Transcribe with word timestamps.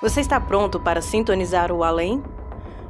Você 0.00 0.20
está 0.20 0.40
pronto 0.40 0.78
para 0.78 1.02
sintonizar 1.02 1.72
o 1.72 1.82
além? 1.82 2.22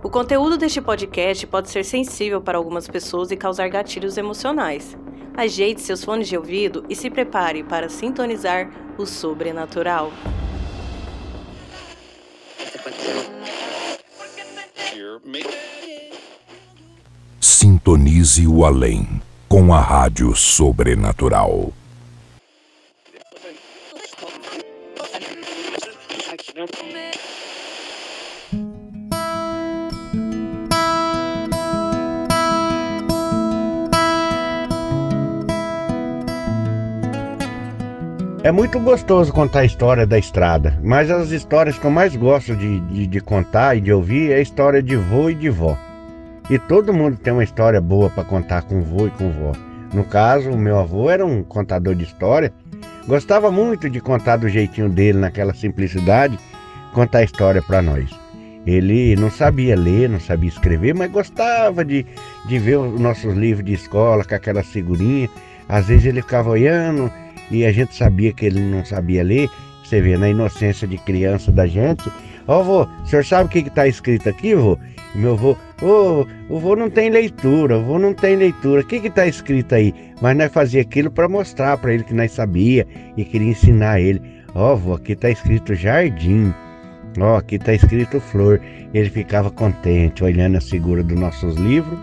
O 0.02 0.10
conteúdo 0.10 0.58
deste 0.58 0.78
podcast 0.82 1.46
pode 1.46 1.70
ser 1.70 1.82
sensível 1.82 2.38
para 2.38 2.58
algumas 2.58 2.86
pessoas 2.86 3.30
e 3.30 3.36
causar 3.36 3.66
gatilhos 3.70 4.18
emocionais. 4.18 4.94
Ajeite 5.34 5.80
seus 5.80 6.04
fones 6.04 6.28
de 6.28 6.36
ouvido 6.36 6.84
e 6.86 6.94
se 6.94 7.08
prepare 7.08 7.62
para 7.62 7.88
sintonizar 7.88 8.70
o 8.98 9.06
sobrenatural. 9.06 10.12
Sintonize 17.40 18.46
o 18.46 18.66
além 18.66 19.22
com 19.48 19.72
a 19.72 19.80
Rádio 19.80 20.36
Sobrenatural. 20.36 21.72
É 38.48 38.50
muito 38.50 38.80
gostoso 38.80 39.30
contar 39.30 39.60
a 39.60 39.64
história 39.66 40.06
da 40.06 40.18
estrada, 40.18 40.80
mas 40.82 41.10
as 41.10 41.32
histórias 41.32 41.78
que 41.78 41.84
eu 41.84 41.90
mais 41.90 42.16
gosto 42.16 42.56
de, 42.56 42.80
de, 42.80 43.06
de 43.06 43.20
contar 43.20 43.76
e 43.76 43.80
de 43.82 43.92
ouvir 43.92 44.30
é 44.30 44.36
a 44.36 44.40
história 44.40 44.82
de 44.82 44.96
vô 44.96 45.28
e 45.28 45.34
de 45.34 45.50
vó. 45.50 45.76
E 46.48 46.58
todo 46.58 46.94
mundo 46.94 47.18
tem 47.18 47.30
uma 47.30 47.44
história 47.44 47.78
boa 47.78 48.08
para 48.08 48.24
contar 48.24 48.62
com 48.62 48.80
vô 48.80 49.06
e 49.06 49.10
com 49.10 49.30
vó. 49.30 49.52
No 49.92 50.02
caso, 50.02 50.48
o 50.48 50.56
meu 50.56 50.78
avô 50.78 51.10
era 51.10 51.26
um 51.26 51.42
contador 51.42 51.94
de 51.94 52.04
história, 52.04 52.50
gostava 53.06 53.50
muito 53.50 53.90
de 53.90 54.00
contar 54.00 54.38
do 54.38 54.48
jeitinho 54.48 54.88
dele, 54.88 55.18
naquela 55.18 55.52
simplicidade, 55.52 56.38
contar 56.94 57.18
a 57.18 57.24
história 57.24 57.60
para 57.60 57.82
nós. 57.82 58.08
Ele 58.66 59.14
não 59.16 59.30
sabia 59.30 59.76
ler, 59.76 60.08
não 60.08 60.20
sabia 60.20 60.48
escrever, 60.48 60.94
mas 60.94 61.10
gostava 61.10 61.84
de, 61.84 62.06
de 62.46 62.58
ver 62.58 62.78
os 62.78 62.98
nossos 62.98 63.36
livros 63.36 63.66
de 63.66 63.74
escola 63.74 64.24
com 64.24 64.34
aquela 64.34 64.62
figurinha. 64.62 65.28
Às 65.68 65.88
vezes 65.88 66.06
ele 66.06 66.22
ficava 66.22 66.48
olhando 66.48 67.12
e 67.50 67.64
a 67.64 67.72
gente 67.72 67.94
sabia 67.94 68.32
que 68.32 68.46
ele 68.46 68.60
não 68.60 68.84
sabia 68.84 69.22
ler. 69.22 69.48
Você 69.84 70.00
vê, 70.00 70.16
na 70.16 70.28
inocência 70.28 70.86
de 70.86 70.98
criança 70.98 71.50
da 71.50 71.66
gente. 71.66 72.10
Ó, 72.46 72.60
oh, 72.60 72.64
vô, 72.64 72.82
o 72.82 73.06
senhor 73.06 73.24
sabe 73.24 73.48
o 73.48 73.48
que 73.48 73.58
está 73.68 73.86
escrito 73.86 74.28
aqui, 74.28 74.54
vô? 74.54 74.78
Meu 75.14 75.36
vô, 75.36 75.56
ô, 75.82 76.26
oh, 76.50 76.54
o 76.54 76.58
vô 76.58 76.76
não 76.76 76.90
tem 76.90 77.10
leitura, 77.10 77.78
o 77.78 77.84
vô 77.84 77.98
não 77.98 78.12
tem 78.12 78.36
leitura. 78.36 78.82
O 78.82 78.84
que 78.84 78.96
está 78.96 79.26
escrito 79.26 79.74
aí? 79.74 79.94
Mas 80.20 80.36
nós 80.36 80.52
fazia 80.52 80.82
aquilo 80.82 81.10
para 81.10 81.28
mostrar 81.28 81.76
para 81.78 81.92
ele 81.92 82.04
que 82.04 82.14
nós 82.14 82.32
sabia 82.32 82.86
e 83.16 83.24
queria 83.24 83.50
ensinar 83.50 84.00
ele. 84.00 84.20
Ó, 84.54 84.72
oh, 84.72 84.76
vô, 84.76 84.94
aqui 84.94 85.12
está 85.12 85.30
escrito 85.30 85.74
jardim. 85.74 86.52
Ó, 87.18 87.36
aqui 87.36 87.56
está 87.56 87.74
escrito 87.74 88.20
flor. 88.20 88.60
Ele 88.92 89.10
ficava 89.10 89.50
contente, 89.50 90.24
olhando 90.24 90.56
a 90.56 90.60
figura 90.60 91.02
dos 91.02 91.18
nossos 91.18 91.56
livros 91.56 91.98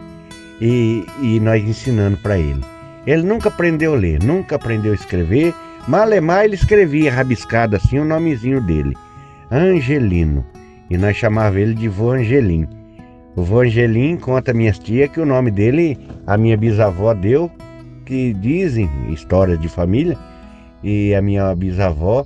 e, 0.61 1.05
e 1.21 1.39
nós 1.39 1.63
ensinando 1.63 2.17
para 2.17 2.37
ele. 2.37 2.74
Ele 3.05 3.21
nunca 3.21 3.49
aprendeu 3.49 3.93
a 3.93 3.97
ler, 3.97 4.23
nunca 4.23 4.55
aprendeu 4.55 4.91
a 4.91 4.95
escrever. 4.95 5.53
Malemar 5.87 6.45
ele 6.45 6.55
escrevia 6.55 7.13
rabiscado 7.13 7.75
assim 7.75 7.99
o 7.99 8.05
nomezinho 8.05 8.59
dele, 8.59 8.95
Angelino. 9.51 10.43
E 10.89 10.97
nós 10.97 11.15
chamava 11.15 11.59
ele 11.59 11.75
de 11.75 11.87
vô 11.87 12.11
Angelim. 12.11 12.67
O 13.35 13.43
vô 13.43 13.61
Angelim 13.61 14.17
conta 14.17 14.53
minhas 14.53 14.79
tia 14.79 15.07
que 15.07 15.19
o 15.19 15.25
nome 15.25 15.51
dele, 15.51 15.99
a 16.25 16.37
minha 16.37 16.57
bisavó 16.57 17.13
deu, 17.13 17.51
que 18.03 18.33
dizem 18.33 18.89
histórias 19.11 19.59
de 19.59 19.69
família, 19.69 20.17
e 20.83 21.13
a 21.13 21.21
minha 21.21 21.53
bisavó, 21.55 22.25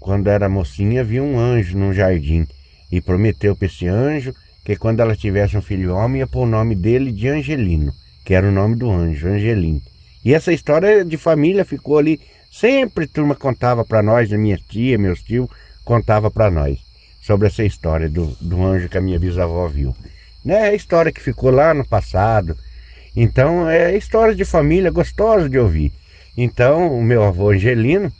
quando 0.00 0.28
era 0.28 0.48
mocinha, 0.48 1.04
viu 1.04 1.22
um 1.22 1.38
anjo 1.38 1.78
num 1.78 1.92
jardim 1.92 2.46
e 2.90 3.00
prometeu 3.00 3.54
para 3.54 3.66
esse 3.66 3.86
anjo 3.86 4.34
que 4.64 4.76
quando 4.76 5.00
ela 5.00 5.14
tivesse 5.14 5.56
um 5.56 5.62
filho 5.62 5.94
homem 5.94 6.20
ia 6.20 6.26
pôr 6.26 6.42
o 6.42 6.46
nome 6.46 6.74
dele 6.74 7.12
de 7.12 7.28
Angelino 7.28 7.92
que 8.28 8.34
era 8.34 8.46
o 8.46 8.52
nome 8.52 8.76
do 8.76 8.90
anjo, 8.90 9.26
Angelim. 9.26 9.80
E 10.22 10.34
essa 10.34 10.52
história 10.52 11.02
de 11.02 11.16
família 11.16 11.64
ficou 11.64 11.96
ali, 11.96 12.20
sempre 12.52 13.06
turma 13.06 13.34
contava 13.34 13.86
para 13.86 14.02
nós, 14.02 14.28
minha 14.32 14.58
tia, 14.58 14.98
meus 14.98 15.22
tios, 15.22 15.48
contava 15.82 16.30
para 16.30 16.50
nós 16.50 16.78
sobre 17.22 17.48
essa 17.48 17.64
história 17.64 18.06
do, 18.06 18.26
do 18.38 18.62
anjo 18.62 18.90
que 18.90 18.98
a 18.98 19.00
minha 19.00 19.18
bisavó 19.18 19.66
viu. 19.66 19.96
Né? 20.44 20.56
É 20.56 20.68
a 20.68 20.74
história 20.74 21.10
que 21.10 21.22
ficou 21.22 21.50
lá 21.50 21.72
no 21.72 21.88
passado. 21.88 22.54
Então 23.16 23.66
é 23.66 23.96
história 23.96 24.34
de 24.34 24.44
família 24.44 24.90
gostosa 24.90 25.48
de 25.48 25.58
ouvir. 25.58 25.90
Então 26.36 26.94
o 26.98 27.02
meu 27.02 27.24
avô 27.24 27.48
Angelino 27.48 28.12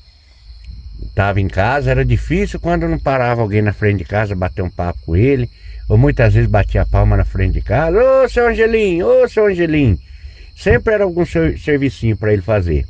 estava 1.03 1.39
em 1.39 1.49
casa, 1.49 1.91
era 1.91 2.03
difícil 2.03 2.59
quando 2.59 2.89
não 2.89 2.99
parava 2.99 3.43
alguém 3.43 3.61
na 3.61 3.75
frente 3.75 3.99
de 3.99 4.05
casa 4.07 4.35
bater 4.35 4.63
um 4.63 4.71
papo 4.71 5.01
com 5.05 5.15
ele 5.15 5.51
ou 5.89 5.97
muitas 5.97 6.35
vezes 6.35 6.51
batia 6.51 6.83
a 6.83 6.87
palma 6.87 7.17
na 7.17 7.25
frente 7.25 7.55
de 7.55 7.63
casa, 7.63 7.99
ô 7.99 8.29
seu 8.29 8.49
Angelim, 8.49 9.03
ô 9.03 9.27
seu 9.29 9.47
Angelim. 9.47 9.99
Sempre 10.55 10.95
era 10.95 11.05
algum 11.05 11.25
servicinho 11.25 12.17
para 12.17 12.33
ele 12.33 12.43
fazer. 12.43 12.87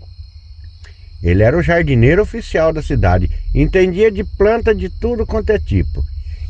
Ele 1.22 1.42
era 1.42 1.56
o 1.56 1.62
jardineiro 1.62 2.22
oficial 2.22 2.72
da 2.72 2.82
cidade, 2.82 3.30
entendia 3.54 4.10
de 4.10 4.24
planta 4.24 4.74
de 4.74 4.88
tudo 4.88 5.26
quanto 5.26 5.50
é 5.50 5.58
tipo. 5.58 6.04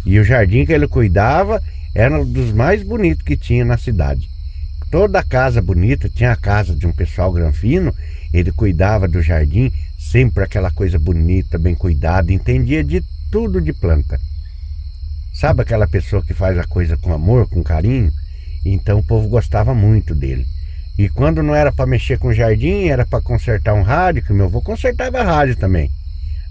E 0.07 0.19
o 0.19 0.25
jardim 0.25 0.65
que 0.65 0.73
ele 0.73 0.87
cuidava 0.87 1.63
era 1.95 2.21
um 2.21 2.25
dos 2.25 2.53
mais 2.53 2.83
bonitos 2.83 3.25
que 3.25 3.37
tinha 3.37 3.65
na 3.65 3.77
cidade. 3.77 4.29
Toda 4.91 5.23
casa 5.23 5.61
bonita, 5.61 6.09
tinha 6.09 6.33
a 6.33 6.37
casa 6.37 6.75
de 6.75 6.87
um 6.87 6.93
pessoal 6.93 7.33
granfino, 7.33 7.95
ele 8.33 8.53
cuidava 8.53 9.09
do 9.09 9.21
jardim, 9.21 9.73
sempre 9.99 10.45
aquela 10.45 10.71
coisa 10.71 10.99
bonita, 10.99 11.59
bem 11.59 11.75
cuidada, 11.75 12.33
entendia 12.33 12.85
de 12.85 13.03
tudo 13.31 13.61
de 13.61 13.73
planta. 13.73 14.19
Sabe 15.39 15.63
aquela 15.63 15.87
pessoa 15.87 16.21
que 16.21 16.35
faz 16.35 16.59
a 16.59 16.65
coisa 16.65 16.97
com 16.97 17.13
amor, 17.13 17.49
com 17.49 17.63
carinho? 17.63 18.13
Então 18.65 18.99
o 18.99 19.05
povo 19.05 19.29
gostava 19.29 19.73
muito 19.73 20.13
dele. 20.13 20.45
E 20.99 21.09
quando 21.09 21.45
não 21.45 21.55
era 21.55 21.71
para 21.71 21.87
mexer 21.87 22.19
com 22.19 22.27
o 22.27 22.35
jardim, 22.35 22.89
era 22.89 23.07
para 23.07 23.23
consertar 23.23 23.73
um 23.75 23.83
rádio, 23.83 24.25
que 24.25 24.33
meu 24.33 24.47
avô 24.47 24.61
consertava 24.61 25.23
rádio 25.23 25.55
também. 25.55 25.93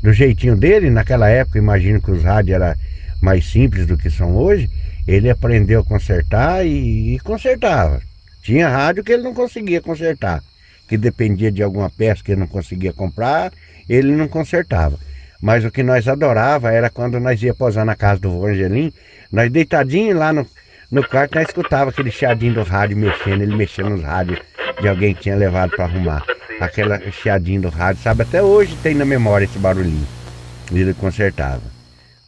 Do 0.01 0.13
jeitinho 0.13 0.55
dele, 0.55 0.89
naquela 0.89 1.27
época, 1.27 1.57
imagino 1.57 2.01
que 2.01 2.11
os 2.11 2.23
rádios 2.23 2.55
eram 2.55 2.73
mais 3.21 3.45
simples 3.51 3.85
do 3.85 3.97
que 3.97 4.09
são 4.09 4.37
hoje, 4.37 4.69
ele 5.05 5.29
aprendeu 5.29 5.81
a 5.81 5.83
consertar 5.83 6.65
e, 6.65 7.15
e 7.15 7.19
consertava. 7.19 8.01
Tinha 8.41 8.69
rádio 8.69 9.03
que 9.03 9.11
ele 9.11 9.23
não 9.23 9.33
conseguia 9.33 9.81
consertar, 9.81 10.41
que 10.87 10.97
dependia 10.97 11.51
de 11.51 11.61
alguma 11.61 11.89
peça 11.89 12.23
que 12.23 12.31
ele 12.31 12.39
não 12.39 12.47
conseguia 12.47 12.93
comprar, 12.93 13.51
ele 13.89 14.15
não 14.15 14.29
consertava. 14.29 14.97
Mas 15.41 15.63
o 15.63 15.71
que 15.71 15.83
nós 15.83 16.07
adorava 16.07 16.71
era 16.71 16.89
quando 16.89 17.19
nós 17.19 17.41
ia 17.41 17.53
posar 17.53 17.85
na 17.85 17.95
casa 17.95 18.21
do 18.21 18.31
vô 18.31 18.47
Angelim, 18.47 18.91
nós 19.31 19.51
deitadinho 19.51 20.17
lá 20.17 20.33
no, 20.33 20.47
no 20.91 21.07
quarto, 21.07 21.35
nós 21.35 21.47
escutava 21.47 21.91
aquele 21.91 22.11
chiadinho 22.11 22.55
do 22.55 22.63
rádio 22.63 22.97
mexendo, 22.97 23.41
ele 23.41 23.55
mexendo 23.55 23.89
nos 23.89 24.03
rádios 24.03 24.39
de 24.81 24.87
alguém 24.87 25.13
que 25.13 25.23
tinha 25.23 25.35
levado 25.35 25.71
para 25.71 25.85
arrumar. 25.85 26.23
Aquela 26.59 26.99
chiadinho 27.11 27.61
do 27.61 27.69
rádio, 27.69 28.01
sabe? 28.01 28.23
Até 28.23 28.41
hoje 28.41 28.75
tem 28.81 28.95
na 28.95 29.05
memória 29.05 29.45
esse 29.45 29.59
barulhinho. 29.59 30.07
Ele 30.71 30.93
consertava. 30.93 31.61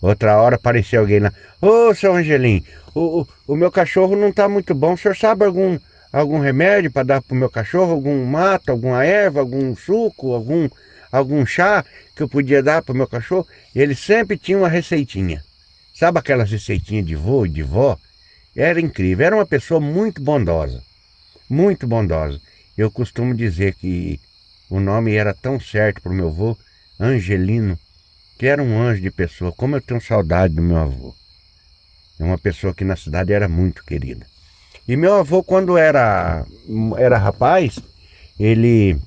Outra 0.01 0.37
hora 0.37 0.55
apareceu 0.55 1.01
alguém 1.01 1.19
lá. 1.19 1.33
Ô, 1.61 1.93
seu 1.93 2.15
Angelim, 2.15 2.63
o, 2.93 3.21
o, 3.21 3.27
o 3.47 3.55
meu 3.55 3.71
cachorro 3.71 4.15
não 4.15 4.29
está 4.29 4.47
muito 4.47 4.73
bom. 4.73 4.93
O 4.93 4.97
senhor 4.97 5.15
sabe 5.15 5.45
algum, 5.45 5.77
algum 6.13 6.39
remédio 6.39 6.91
para 6.91 7.03
dar 7.03 7.21
pro 7.21 7.35
meu 7.35 7.49
cachorro? 7.49 7.91
Algum 7.91 8.23
mato, 8.25 8.71
alguma 8.71 9.03
erva, 9.03 9.39
algum 9.39 9.75
suco, 9.75 10.33
algum 10.33 10.69
algum 11.11 11.45
chá 11.45 11.83
que 12.15 12.23
eu 12.23 12.29
podia 12.29 12.61
dar 12.61 12.81
para 12.81 12.93
o 12.93 12.95
meu 12.95 13.07
cachorro, 13.07 13.47
ele 13.75 13.95
sempre 13.95 14.37
tinha 14.37 14.57
uma 14.57 14.69
receitinha. 14.69 15.43
Sabe 15.93 16.19
aquelas 16.19 16.49
receitinhas 16.51 17.05
de 17.05 17.15
vô 17.15 17.45
e 17.45 17.49
de 17.49 17.63
vó? 17.63 17.97
Era 18.55 18.79
incrível, 18.79 19.25
era 19.25 19.35
uma 19.35 19.45
pessoa 19.45 19.79
muito 19.79 20.21
bondosa, 20.21 20.81
muito 21.49 21.87
bondosa. 21.87 22.39
Eu 22.77 22.89
costumo 22.89 23.33
dizer 23.33 23.75
que 23.75 24.19
o 24.69 24.79
nome 24.79 25.15
era 25.15 25.33
tão 25.33 25.59
certo 25.59 26.01
para 26.01 26.11
o 26.11 26.15
meu 26.15 26.27
avô, 26.27 26.57
Angelino, 26.99 27.77
que 28.37 28.45
era 28.45 28.61
um 28.61 28.81
anjo 28.81 29.01
de 29.01 29.11
pessoa. 29.11 29.51
Como 29.51 29.75
eu 29.75 29.81
tenho 29.81 30.00
saudade 30.01 30.53
do 30.53 30.62
meu 30.62 30.77
avô. 30.77 31.15
É 32.19 32.23
uma 32.23 32.38
pessoa 32.38 32.73
que 32.73 32.83
na 32.83 32.95
cidade 32.95 33.33
era 33.33 33.47
muito 33.47 33.83
querida. 33.83 34.25
E 34.88 34.95
meu 34.95 35.15
avô, 35.15 35.44
quando 35.44 35.77
era, 35.77 36.45
era 36.97 37.17
rapaz, 37.17 37.79
ele 38.39 39.00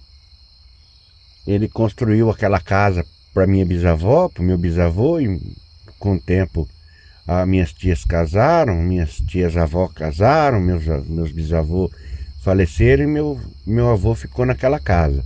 ele 1.47 1.69
construiu 1.69 2.31
aquela 2.31 2.61
casa 2.61 3.05
para 3.35 3.47
minha 3.47 3.65
bisavó, 3.65 4.29
para 4.29 4.43
meu 4.43 4.59
bisavô, 4.59 5.21
e 5.21 5.41
com 5.99 6.15
o 6.15 6.21
tempo 6.21 6.69
as 7.27 7.47
minhas 7.47 7.73
tias 7.73 8.05
casaram, 8.05 8.75
minhas 8.83 9.17
tias 9.17 9.57
avó 9.57 9.89
casaram, 9.89 10.61
meus, 10.61 10.85
meus 11.07 11.31
bisavôs 11.31 11.91
faleceram 12.43 13.05
e 13.05 13.07
meu, 13.07 13.41
meu 13.65 13.91
avô 13.91 14.15
ficou 14.15 14.45
naquela 14.45 14.81
casa. 14.81 15.23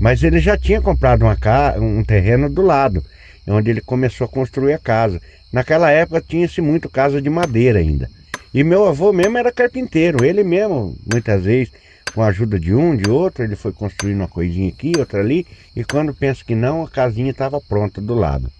Mas 0.00 0.22
ele 0.22 0.38
já 0.38 0.56
tinha 0.56 0.80
comprado 0.80 1.22
uma 1.22 1.36
ca... 1.36 1.74
um 1.78 2.04
terreno 2.04 2.48
do 2.48 2.62
lado, 2.62 3.02
onde 3.48 3.70
ele 3.70 3.80
começou 3.80 4.26
a 4.26 4.28
construir 4.28 4.74
a 4.74 4.78
casa. 4.78 5.20
Naquela 5.52 5.90
época 5.90 6.20
tinha-se 6.20 6.60
muito 6.60 6.88
casa 6.88 7.20
de 7.20 7.30
madeira 7.30 7.78
ainda. 7.78 8.08
E 8.54 8.62
meu 8.62 8.86
avô 8.86 9.12
mesmo 9.12 9.36
era 9.36 9.52
carpinteiro, 9.52 10.24
ele 10.24 10.44
mesmo, 10.44 10.96
muitas 11.12 11.44
vezes, 11.44 11.72
com 12.16 12.22
a 12.22 12.28
ajuda 12.28 12.58
de 12.58 12.74
um, 12.74 12.96
de 12.96 13.10
outro, 13.10 13.44
ele 13.44 13.54
foi 13.54 13.74
construindo 13.74 14.20
uma 14.20 14.26
coisinha 14.26 14.70
aqui, 14.70 14.90
outra 14.96 15.20
ali, 15.20 15.46
e 15.76 15.84
quando 15.84 16.14
pensa 16.14 16.42
que 16.42 16.54
não, 16.54 16.82
a 16.82 16.88
casinha 16.88 17.30
estava 17.30 17.60
pronta 17.60 18.00
do 18.00 18.14
lado. 18.14 18.50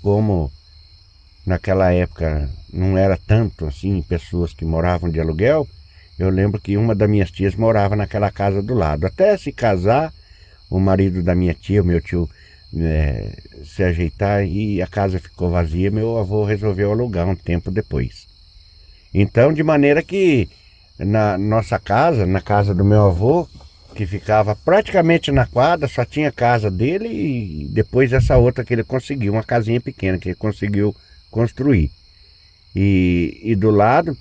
Como 0.00 0.50
naquela 1.44 1.92
época 1.92 2.48
não 2.72 2.96
era 2.96 3.18
tanto 3.18 3.66
assim 3.66 4.00
pessoas 4.00 4.54
que 4.54 4.64
moravam 4.64 5.10
de 5.10 5.20
aluguel. 5.20 5.68
Eu 6.18 6.30
lembro 6.30 6.58
que 6.58 6.78
uma 6.78 6.94
das 6.94 7.10
minhas 7.10 7.30
tias 7.30 7.54
morava 7.54 7.94
naquela 7.94 8.30
casa 8.30 8.62
do 8.62 8.72
lado. 8.72 9.06
Até 9.06 9.36
se 9.36 9.52
casar, 9.52 10.10
o 10.70 10.80
marido 10.80 11.22
da 11.22 11.34
minha 11.34 11.52
tia, 11.52 11.82
o 11.82 11.84
meu 11.84 12.00
tio, 12.00 12.30
é, 12.78 13.42
se 13.62 13.82
ajeitar 13.82 14.46
e 14.46 14.80
a 14.80 14.86
casa 14.86 15.18
ficou 15.18 15.50
vazia, 15.50 15.90
meu 15.90 16.16
avô 16.16 16.44
resolveu 16.44 16.92
alugar 16.92 17.28
um 17.28 17.36
tempo 17.36 17.70
depois. 17.70 18.26
Então, 19.12 19.52
de 19.52 19.62
maneira 19.62 20.02
que 20.02 20.48
na 21.04 21.38
nossa 21.38 21.78
casa, 21.78 22.26
na 22.26 22.40
casa 22.40 22.74
do 22.74 22.84
meu 22.84 23.06
avô, 23.06 23.48
que 23.94 24.06
ficava 24.06 24.54
praticamente 24.54 25.32
na 25.32 25.46
quadra, 25.46 25.88
só 25.88 26.04
tinha 26.04 26.30
casa 26.30 26.70
dele 26.70 27.08
e 27.08 27.68
depois 27.68 28.12
essa 28.12 28.36
outra 28.36 28.64
que 28.64 28.72
ele 28.72 28.84
conseguiu, 28.84 29.32
uma 29.32 29.42
casinha 29.42 29.80
pequena 29.80 30.18
que 30.18 30.28
ele 30.28 30.36
conseguiu 30.36 30.94
construir. 31.30 31.90
E, 32.74 33.40
e 33.42 33.54
do 33.56 33.70
lado 33.70 34.16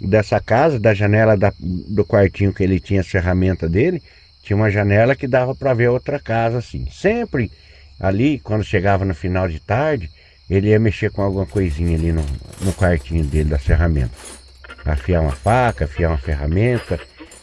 dessa 0.00 0.40
casa, 0.40 0.78
da 0.78 0.92
janela 0.92 1.36
da, 1.36 1.52
do 1.58 2.04
quartinho 2.04 2.52
que 2.52 2.62
ele 2.62 2.80
tinha 2.80 3.00
as 3.00 3.06
ferramentas 3.06 3.70
dele, 3.70 4.02
tinha 4.42 4.56
uma 4.56 4.70
janela 4.70 5.14
que 5.14 5.28
dava 5.28 5.54
para 5.54 5.72
ver 5.72 5.88
outra 5.88 6.18
casa 6.18 6.58
assim. 6.58 6.86
Sempre 6.90 7.50
ali, 8.00 8.40
quando 8.40 8.64
chegava 8.64 9.04
no 9.04 9.14
final 9.14 9.48
de 9.48 9.60
tarde, 9.60 10.10
ele 10.50 10.68
ia 10.68 10.80
mexer 10.80 11.10
com 11.10 11.22
alguma 11.22 11.46
coisinha 11.46 11.96
ali 11.96 12.10
no, 12.10 12.24
no 12.60 12.72
quartinho 12.72 13.24
dele 13.24 13.50
das 13.50 13.62
ferramentas. 13.62 14.41
Afiar 14.84 15.22
uma 15.22 15.32
faca, 15.32 15.84
afiar 15.84 16.10
uma 16.10 16.18
ferramenta, 16.18 16.98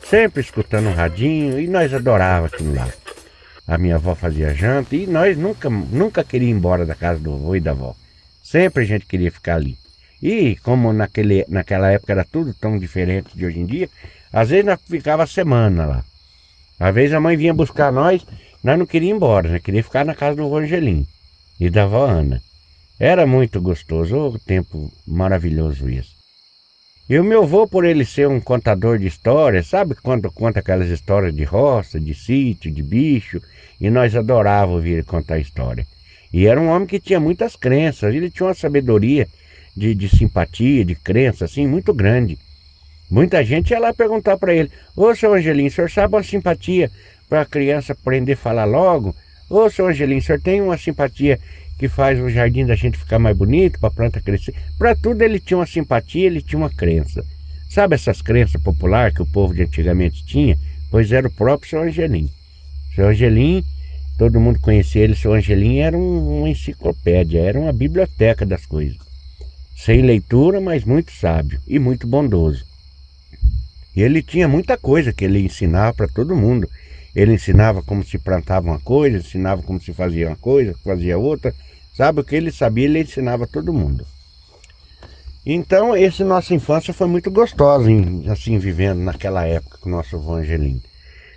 sempre 0.09 0.41
escutando 0.41 0.87
um 0.87 0.93
radinho, 0.93 1.59
e 1.59 1.67
nós 1.67 1.93
adorava 1.93 2.47
aquilo 2.47 2.75
lá. 2.75 2.87
A 3.67 3.77
minha 3.77 3.95
avó 3.95 4.15
fazia 4.15 4.53
janta 4.53 4.95
e 4.95 5.05
nós 5.05 5.37
nunca, 5.37 5.69
nunca 5.69 6.23
queríamos 6.23 6.55
ir 6.55 6.57
embora 6.57 6.85
da 6.87 6.95
casa 6.95 7.19
do 7.19 7.33
avô 7.33 7.55
e 7.55 7.59
da 7.59 7.71
avó. 7.71 7.95
Sempre 8.41 8.83
a 8.83 8.85
gente 8.85 9.05
queria 9.05 9.31
ficar 9.31 9.55
ali. 9.55 9.77
E 10.21 10.55
como 10.63 10.91
naquele, 10.91 11.45
naquela 11.47 11.91
época 11.91 12.11
era 12.11 12.25
tudo 12.25 12.51
tão 12.53 12.79
diferente 12.79 13.29
de 13.35 13.45
hoje 13.45 13.59
em 13.59 13.65
dia, 13.67 13.87
às 14.33 14.49
vezes 14.49 14.65
nós 14.65 14.79
ficava 14.89 15.27
semana 15.27 15.85
lá. 15.85 16.05
Às 16.79 16.95
vezes 16.95 17.13
a 17.13 17.19
mãe 17.19 17.37
vinha 17.37 17.53
buscar 17.53 17.91
nós, 17.91 18.25
nós 18.63 18.79
não 18.79 18.85
queríamos 18.85 19.13
ir 19.13 19.17
embora, 19.17 19.49
né? 19.49 19.59
Queria 19.59 19.83
ficar 19.83 20.03
na 20.03 20.15
casa 20.15 20.37
do 20.37 20.57
Angelim 20.57 21.05
e 21.59 21.69
da 21.69 21.83
avó 21.83 22.07
Ana. 22.07 22.41
Era 22.99 23.27
muito 23.27 23.61
gostoso, 23.61 24.17
o 24.17 24.39
tempo 24.39 24.91
maravilhoso 25.05 25.89
isso. 25.89 26.18
E 27.09 27.17
o 27.17 27.23
meu 27.23 27.41
avô, 27.41 27.67
por 27.67 27.85
ele 27.85 28.05
ser 28.05 28.27
um 28.27 28.39
contador 28.39 28.99
de 28.99 29.07
histórias, 29.07 29.65
sabe 29.65 29.95
quando 29.95 30.31
conta 30.31 30.59
aquelas 30.59 30.89
histórias 30.89 31.33
de 31.33 31.43
roça, 31.43 31.99
de 31.99 32.13
sítio, 32.13 32.71
de 32.71 32.83
bicho, 32.83 33.41
e 33.81 33.89
nós 33.89 34.15
adorávamos 34.15 34.75
ouvir 34.75 34.91
ele 34.91 35.03
contar 35.03 35.39
história. 35.39 35.87
E 36.31 36.45
era 36.45 36.61
um 36.61 36.67
homem 36.67 36.87
que 36.87 36.99
tinha 36.99 37.19
muitas 37.19 37.55
crenças, 37.55 38.13
ele 38.13 38.29
tinha 38.29 38.45
uma 38.45 38.53
sabedoria 38.53 39.27
de, 39.75 39.95
de 39.95 40.07
simpatia, 40.07 40.85
de 40.85 40.93
crença, 40.93 41.45
assim, 41.45 41.65
muito 41.65 41.91
grande. 41.95 42.37
Muita 43.09 43.43
gente 43.43 43.71
ia 43.71 43.79
lá 43.79 43.91
perguntar 43.91 44.37
para 44.37 44.53
ele: 44.53 44.69
Ô 44.95 45.15
seu 45.15 45.33
Angelim, 45.33 45.65
o 45.65 45.71
senhor 45.71 45.89
sabe 45.89 46.13
uma 46.13 46.21
simpatia 46.21 46.91
para 47.27 47.41
a 47.41 47.45
criança 47.45 47.93
aprender 47.93 48.33
a 48.33 48.37
falar 48.37 48.65
logo? 48.65 49.15
Ô 49.49 49.67
seu 49.67 49.87
Angelim, 49.87 50.17
o 50.17 50.21
senhor 50.21 50.39
tem 50.39 50.61
uma 50.61 50.77
simpatia 50.77 51.39
que 51.79 51.87
faz 51.87 52.19
o 52.19 52.29
jardim 52.29 52.65
da 52.65 52.75
gente 52.75 52.97
ficar 52.97 53.17
mais 53.17 53.35
bonito, 53.35 53.79
para 53.79 53.87
a 53.87 53.91
planta 53.91 54.21
crescer? 54.21 54.53
Para 54.77 54.95
tudo 54.95 55.21
ele 55.23 55.39
tinha 55.39 55.57
uma 55.57 55.65
simpatia, 55.65 56.27
ele 56.27 56.41
tinha 56.41 56.59
uma 56.59 56.69
crença. 56.69 57.25
Sabe 57.69 57.95
essas 57.95 58.21
crenças 58.21 58.61
populares 58.61 59.15
que 59.15 59.21
o 59.21 59.31
povo 59.31 59.53
de 59.53 59.63
antigamente 59.63 60.23
tinha? 60.25 60.57
Pois 60.91 61.11
era 61.11 61.27
o 61.27 61.31
próprio 61.31 61.69
seu 61.69 61.81
Angelim. 61.81 62.29
Seu 62.93 63.07
Angelim, 63.07 63.63
todo 64.17 64.39
mundo 64.39 64.59
conhecia 64.59 65.03
ele, 65.03 65.15
seu 65.15 65.33
Angelim 65.33 65.79
era 65.79 65.97
um, 65.97 66.39
uma 66.39 66.49
enciclopédia, 66.49 67.39
era 67.39 67.59
uma 67.59 67.73
biblioteca 67.73 68.45
das 68.45 68.65
coisas 68.65 69.09
sem 69.79 70.01
leitura, 70.01 70.59
mas 70.59 70.83
muito 70.83 71.11
sábio 71.13 71.59
e 71.65 71.79
muito 71.79 72.05
bondoso. 72.05 72.65
E 73.95 74.01
ele 74.01 74.21
tinha 74.21 74.47
muita 74.47 74.77
coisa 74.77 75.13
que 75.13 75.23
ele 75.23 75.39
ensinava 75.39 75.93
para 75.93 76.07
todo 76.07 76.35
mundo. 76.35 76.69
Ele 77.15 77.33
ensinava 77.33 77.81
como 77.81 78.03
se 78.03 78.19
plantava 78.19 78.67
uma 78.67 78.79
coisa, 78.79 79.17
ensinava 79.17 79.61
como 79.61 79.79
se 79.79 79.93
fazia 79.93 80.27
uma 80.27 80.35
coisa, 80.35 80.75
fazia 80.83 81.17
outra. 81.17 81.55
Sabe 81.99 82.21
o 82.21 82.23
que 82.23 82.33
ele 82.33 82.49
sabia, 82.49 82.85
ele 82.85 83.01
ensinava 83.01 83.45
todo 83.45 83.73
mundo. 83.73 84.07
Então, 85.45 85.97
esse 85.97 86.23
nossa 86.23 86.53
infância 86.53 86.93
foi 86.93 87.07
muito 87.07 87.29
gostosa, 87.29 87.89
assim, 88.31 88.57
vivendo 88.57 88.99
naquela 88.99 89.45
época 89.45 89.79
com 89.81 89.89
o 89.89 89.91
nosso 89.91 90.15
avô 90.15 90.35
Angelim. 90.35 90.81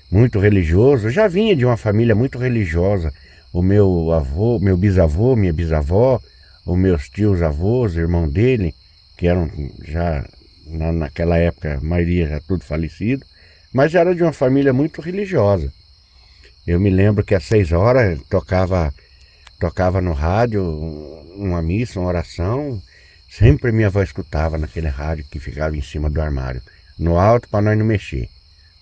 Muito 0.09 0.38
religioso, 0.38 1.11
já 1.11 1.26
vinha 1.26 1.56
de 1.56 1.67
uma 1.67 1.76
família 1.76 2.14
muito 2.14 2.38
religiosa. 2.38 3.12
O 3.53 3.61
meu 3.61 4.12
avô, 4.12 4.61
meu 4.61 4.76
bisavô, 4.76 5.35
minha 5.35 5.53
bisavó, 5.53 6.20
os 6.64 6.79
meus 6.79 7.09
tios 7.09 7.43
avós, 7.43 7.97
irmão 7.97 8.29
dele, 8.29 8.73
que 9.19 9.26
eram 9.26 9.50
já 9.82 10.25
na, 10.64 10.93
naquela 10.93 11.38
época, 11.38 11.75
a 11.75 11.81
maioria 11.81 12.29
já 12.29 12.41
tudo 12.41 12.62
falecido, 12.62 13.26
mas 13.73 13.97
era 13.97 14.14
de 14.14 14.23
uma 14.23 14.32
família 14.32 14.73
muito 14.73 15.00
religiosa. 15.00 15.73
Eu 16.64 16.79
me 16.79 16.88
lembro 16.88 17.25
que 17.25 17.35
às 17.35 17.43
seis 17.43 17.73
horas 17.73 18.20
tocava, 18.31 18.94
tocava 19.62 20.00
no 20.00 20.12
rádio 20.12 20.61
uma 21.37 21.62
missa, 21.62 22.00
uma 22.00 22.09
oração, 22.09 22.82
sempre 23.31 23.70
minha 23.70 23.87
avó 23.87 24.03
escutava 24.03 24.59
naquele 24.59 24.88
rádio 24.88 25.25
que 25.31 25.38
ficava 25.38 25.76
em 25.76 25.81
cima 25.81 26.11
do 26.11 26.20
armário, 26.20 26.61
no 26.99 27.17
alto 27.17 27.49
para 27.49 27.67
nós 27.67 27.79
não 27.79 27.87
mexer. 27.87 28.29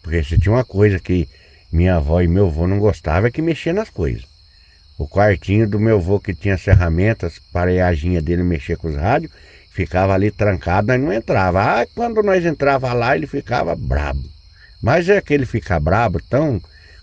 Porque 0.03 0.25
se 0.25 0.39
tinha 0.39 0.55
uma 0.55 0.65
coisa 0.65 0.99
que 0.99 1.29
minha 1.71 1.97
avó 1.97 2.23
e 2.23 2.27
meu 2.27 2.47
avô 2.47 2.67
não 2.67 2.79
gostavam 2.79 3.29
é 3.29 3.31
que 3.31 3.43
mexia 3.43 3.75
nas 3.75 3.91
coisas. 3.91 4.25
O 4.97 5.07
quartinho 5.07 5.69
do 5.69 5.79
meu 5.79 5.99
avô 5.99 6.19
que 6.19 6.35
tinha 6.35 6.55
as 6.55 6.63
ferramentas, 6.63 7.39
pareaginha 7.53 8.23
dele 8.23 8.43
mexer 8.43 8.79
com 8.79 8.89
os 8.89 8.97
rádios, 8.97 9.31
ficava 9.71 10.15
ali 10.15 10.31
trancado, 10.31 10.89
nós 10.89 11.01
não 11.01 11.13
entrava. 11.13 11.61
Ah, 11.63 11.87
quando 11.95 12.23
nós 12.23 12.43
entrava 12.43 12.91
lá, 12.95 13.15
ele 13.15 13.27
ficava 13.27 13.77
brabo. 13.77 14.25
Mas 14.81 15.11
é 15.11 15.19
aquele 15.19 15.45
ficar 15.45 15.79
brabo 15.79 16.23
tão 16.31 16.59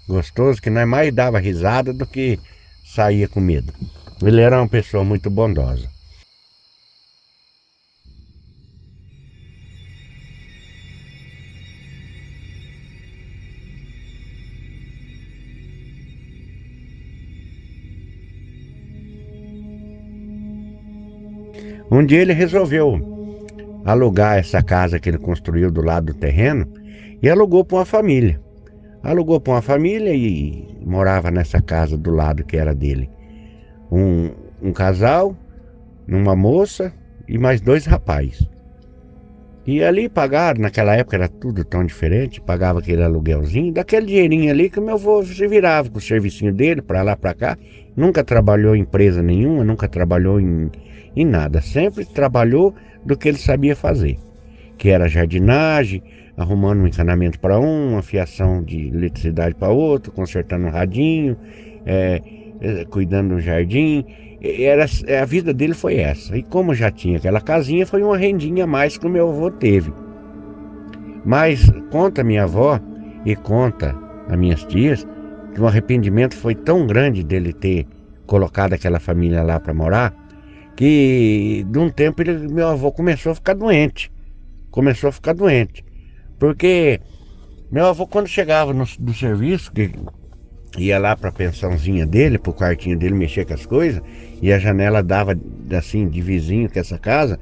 gostoso 0.07 0.59
que 0.59 0.71
nós 0.71 0.87
mais 0.87 1.13
dava 1.13 1.37
risada 1.37 1.93
do 1.93 2.07
que 2.07 2.39
saía 2.87 3.27
com 3.27 3.39
medo. 3.39 3.73
Ele 4.21 4.41
era 4.41 4.59
uma 4.59 4.67
pessoa 4.67 5.03
muito 5.03 5.29
bondosa. 5.29 5.87
Um 21.89 22.05
dia 22.05 22.21
ele 22.21 22.33
resolveu 22.33 22.99
alugar 23.85 24.37
essa 24.37 24.61
casa 24.61 24.99
que 24.99 25.09
ele 25.09 25.17
construiu 25.17 25.71
do 25.71 25.81
lado 25.81 26.07
do 26.07 26.13
terreno 26.13 26.67
e 27.21 27.29
alugou 27.29 27.63
para 27.63 27.77
uma 27.77 27.85
família. 27.85 28.46
Alugou 29.07 29.39
para 29.39 29.53
uma 29.53 29.61
família 29.61 30.13
e 30.13 30.67
morava 30.85 31.31
nessa 31.31 31.61
casa 31.61 31.97
do 31.97 32.11
lado 32.11 32.43
que 32.43 32.57
era 32.57 32.75
dele. 32.75 33.09
Um, 33.89 34.31
um 34.61 34.73
casal, 34.73 35.33
uma 36.05 36.35
moça 36.35 36.91
e 37.25 37.37
mais 37.37 37.61
dois 37.61 37.85
rapazes. 37.85 38.45
E 39.65 39.81
ali 39.81 40.09
pagaram, 40.09 40.59
naquela 40.59 40.93
época 40.93 41.15
era 41.15 41.29
tudo 41.29 41.63
tão 41.63 41.85
diferente, 41.85 42.41
pagava 42.41 42.79
aquele 42.79 43.01
aluguelzinho, 43.01 43.71
daquele 43.71 44.07
dinheirinho 44.07 44.51
ali 44.51 44.69
que 44.69 44.81
meu 44.81 44.95
avô 44.95 45.23
se 45.23 45.47
virava 45.47 45.89
com 45.89 45.99
o 45.99 46.01
servicinho 46.01 46.53
dele, 46.53 46.81
para 46.81 47.01
lá, 47.01 47.15
para 47.15 47.33
cá. 47.33 47.57
Nunca 47.95 48.25
trabalhou 48.25 48.75
em 48.75 48.81
empresa 48.81 49.23
nenhuma, 49.23 49.63
nunca 49.63 49.87
trabalhou 49.87 50.37
em, 50.37 50.69
em 51.15 51.23
nada, 51.23 51.61
sempre 51.61 52.03
trabalhou 52.03 52.75
do 53.05 53.17
que 53.17 53.29
ele 53.29 53.37
sabia 53.37 53.73
fazer, 53.73 54.17
que 54.77 54.89
era 54.89 55.07
jardinagem, 55.07 56.03
arrumando 56.37 56.81
um 56.81 56.87
encanamento 56.87 57.39
para 57.39 57.59
um, 57.59 57.93
uma 57.93 58.01
fiação 58.01 58.63
de 58.63 58.87
eletricidade 58.87 59.55
para 59.55 59.69
outro, 59.69 60.11
consertando 60.11 60.67
um 60.67 60.69
radinho, 60.69 61.35
é, 61.85 62.21
é, 62.61 62.85
cuidando 62.85 63.35
do 63.35 63.41
jardim. 63.41 64.05
Era, 64.39 64.85
a 65.19 65.25
vida 65.25 65.51
dele 65.51 65.73
foi 65.73 65.95
essa. 65.95 66.37
E 66.37 66.43
como 66.43 66.75
já 66.75 66.91
tinha 66.91 67.17
aquela 67.17 67.41
casinha, 67.41 67.87
foi 67.87 68.03
uma 68.03 68.17
rendinha 68.17 68.65
a 68.65 68.67
mais 68.67 68.97
que 68.97 69.07
o 69.07 69.09
meu 69.09 69.29
avô 69.29 69.49
teve. 69.49 69.91
Mas 71.25 71.69
conta 71.89 72.23
minha 72.23 72.43
avó 72.43 72.79
e 73.25 73.35
conta 73.35 73.95
as 74.29 74.37
minhas 74.37 74.63
tias 74.65 75.07
que 75.53 75.59
o 75.59 75.65
arrependimento 75.67 76.35
foi 76.35 76.53
tão 76.53 76.85
grande 76.85 77.23
dele 77.23 77.51
ter 77.51 77.87
colocado 78.27 78.73
aquela 78.73 78.99
família 78.99 79.41
lá 79.41 79.59
para 79.59 79.73
morar, 79.73 80.13
que 80.75 81.65
de 81.67 81.79
um 81.79 81.89
tempo 81.89 82.21
ele, 82.21 82.47
meu 82.47 82.67
avô 82.67 82.91
começou 82.91 83.31
a 83.31 83.35
ficar 83.35 83.55
doente. 83.55 84.11
Começou 84.77 85.07
a 85.07 85.11
ficar 85.11 85.33
doente. 85.33 85.83
Porque 86.37 87.01
meu 87.71 87.87
avô, 87.87 88.05
quando 88.05 88.27
chegava 88.27 88.75
no, 88.75 88.85
do 88.99 89.11
serviço, 89.11 89.71
que 89.71 89.89
ia 90.77 90.99
lá 90.99 91.15
para 91.15 91.29
a 91.29 91.33
pensãozinha 91.33 92.05
dele, 92.05 92.37
para 92.37 92.51
o 92.51 92.53
quartinho 92.53 92.95
dele 92.95 93.15
mexer 93.15 93.43
com 93.43 93.55
as 93.55 93.65
coisas, 93.65 94.03
e 94.39 94.53
a 94.53 94.59
janela 94.59 95.01
dava 95.01 95.35
assim, 95.75 96.07
de 96.07 96.21
vizinho 96.21 96.71
com 96.71 96.79
essa 96.79 96.95
casa, 96.99 97.39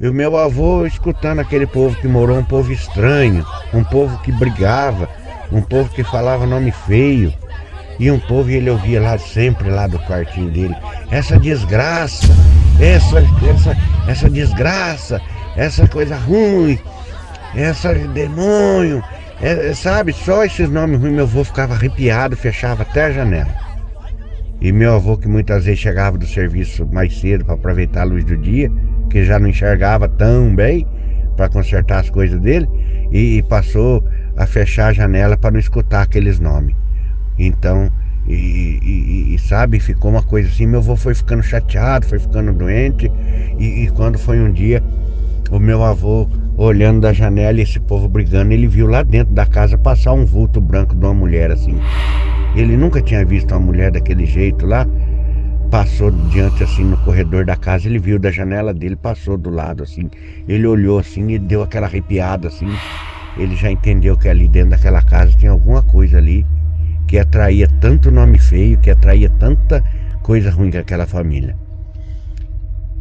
e 0.00 0.08
o 0.08 0.14
meu 0.14 0.38
avô 0.38 0.86
escutando 0.86 1.40
aquele 1.40 1.66
povo 1.66 2.00
que 2.00 2.08
morou, 2.08 2.38
um 2.38 2.44
povo 2.46 2.72
estranho, 2.72 3.44
um 3.74 3.84
povo 3.84 4.18
que 4.22 4.32
brigava, 4.32 5.06
um 5.52 5.60
povo 5.60 5.90
que 5.90 6.02
falava 6.02 6.46
nome 6.46 6.70
feio. 6.70 7.30
E 8.00 8.10
um 8.10 8.18
povo 8.18 8.50
ele 8.50 8.70
ouvia 8.70 9.02
lá 9.02 9.18
sempre 9.18 9.68
lá 9.68 9.86
do 9.86 9.98
quartinho 9.98 10.50
dele. 10.50 10.74
Essa 11.10 11.38
desgraça, 11.38 12.26
essa, 12.80 13.18
essa, 13.20 13.76
essa 14.08 14.30
desgraça, 14.30 15.20
essa 15.56 15.86
coisa 15.88 16.16
ruim, 16.16 16.78
essa 17.54 17.94
demônio, 17.94 19.02
é, 19.40 19.72
sabe? 19.74 20.12
Só 20.12 20.44
esses 20.44 20.68
nomes 20.68 21.00
ruins 21.00 21.14
meu 21.14 21.24
avô 21.24 21.44
ficava 21.44 21.74
arrepiado, 21.74 22.36
fechava 22.36 22.82
até 22.82 23.06
a 23.06 23.12
janela. 23.12 23.54
E 24.60 24.72
meu 24.72 24.94
avô, 24.94 25.16
que 25.16 25.28
muitas 25.28 25.64
vezes 25.64 25.80
chegava 25.80 26.16
do 26.16 26.26
serviço 26.26 26.86
mais 26.86 27.18
cedo 27.20 27.44
para 27.44 27.54
aproveitar 27.54 28.02
a 28.02 28.04
luz 28.04 28.24
do 28.24 28.36
dia, 28.36 28.70
que 29.10 29.24
já 29.24 29.38
não 29.38 29.48
enxergava 29.48 30.08
tão 30.08 30.54
bem 30.54 30.86
para 31.36 31.48
consertar 31.48 32.00
as 32.00 32.10
coisas 32.10 32.40
dele, 32.40 32.68
e, 33.10 33.38
e 33.38 33.42
passou 33.42 34.02
a 34.36 34.46
fechar 34.46 34.88
a 34.88 34.92
janela 34.92 35.36
para 35.36 35.50
não 35.50 35.60
escutar 35.60 36.02
aqueles 36.02 36.40
nomes. 36.40 36.74
Então, 37.38 37.90
e, 38.26 38.32
e, 38.82 39.34
e, 39.34 39.38
sabe, 39.38 39.78
ficou 39.78 40.10
uma 40.10 40.22
coisa 40.22 40.48
assim. 40.48 40.66
Meu 40.66 40.80
avô 40.80 40.96
foi 40.96 41.14
ficando 41.14 41.42
chateado, 41.42 42.06
foi 42.06 42.18
ficando 42.18 42.52
doente. 42.52 43.10
E, 43.58 43.84
e, 43.84 43.90
quando 43.90 44.18
foi 44.18 44.40
um 44.40 44.50
dia, 44.50 44.82
o 45.50 45.58
meu 45.58 45.82
avô 45.82 46.28
olhando 46.56 47.00
da 47.00 47.12
janela 47.12 47.58
e 47.58 47.62
esse 47.62 47.80
povo 47.80 48.08
brigando, 48.08 48.52
ele 48.52 48.66
viu 48.66 48.86
lá 48.86 49.02
dentro 49.02 49.34
da 49.34 49.46
casa 49.46 49.76
passar 49.76 50.12
um 50.12 50.24
vulto 50.24 50.60
branco 50.60 50.94
de 50.94 51.04
uma 51.04 51.14
mulher 51.14 51.50
assim. 51.50 51.78
Ele 52.54 52.76
nunca 52.76 53.02
tinha 53.02 53.24
visto 53.24 53.50
uma 53.50 53.60
mulher 53.60 53.90
daquele 53.90 54.24
jeito 54.24 54.66
lá. 54.66 54.86
Passou 55.70 56.10
diante 56.10 56.62
assim 56.62 56.84
no 56.84 56.96
corredor 56.98 57.44
da 57.44 57.56
casa, 57.56 57.88
ele 57.88 57.98
viu 57.98 58.18
da 58.18 58.30
janela 58.30 58.72
dele, 58.72 58.94
passou 58.94 59.36
do 59.36 59.50
lado 59.50 59.82
assim. 59.82 60.08
Ele 60.46 60.66
olhou 60.66 60.98
assim 60.98 61.30
e 61.30 61.38
deu 61.38 61.62
aquela 61.62 61.86
arrepiada 61.86 62.48
assim. 62.48 62.68
Ele 63.36 63.56
já 63.56 63.70
entendeu 63.70 64.16
que 64.16 64.28
ali 64.28 64.46
dentro 64.46 64.70
daquela 64.70 65.02
casa 65.02 65.36
tinha 65.36 65.50
alguma 65.50 65.82
coisa 65.82 66.18
ali 66.18 66.46
que 67.08 67.18
atraía 67.18 67.68
tanto 67.80 68.10
nome 68.10 68.38
feio, 68.38 68.78
que 68.78 68.90
atraía 68.90 69.28
tanta 69.28 69.82
coisa 70.22 70.50
ruim 70.50 70.70
daquela 70.70 71.06
família. 71.06 71.56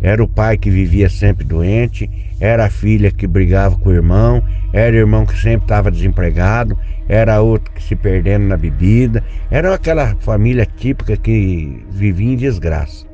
Era 0.02 0.22
o 0.22 0.28
pai 0.28 0.58
que 0.58 0.70
vivia 0.70 1.10
sempre 1.10 1.46
doente, 1.46 2.10
era 2.44 2.66
a 2.66 2.70
filha 2.70 3.10
que 3.10 3.26
brigava 3.26 3.78
com 3.78 3.88
o 3.88 3.94
irmão, 3.94 4.44
era 4.74 4.94
o 4.94 5.00
irmão 5.00 5.26
que 5.26 5.40
sempre 5.40 5.64
estava 5.64 5.90
desempregado, 5.90 6.78
era 7.08 7.40
outro 7.40 7.72
que 7.72 7.82
se 7.82 7.96
perdendo 7.96 8.48
na 8.48 8.58
bebida, 8.58 9.24
era 9.50 9.74
aquela 9.74 10.14
família 10.20 10.66
típica 10.66 11.16
que 11.16 11.86
vivia 11.90 12.34
em 12.34 12.36
desgraça. 12.36 13.06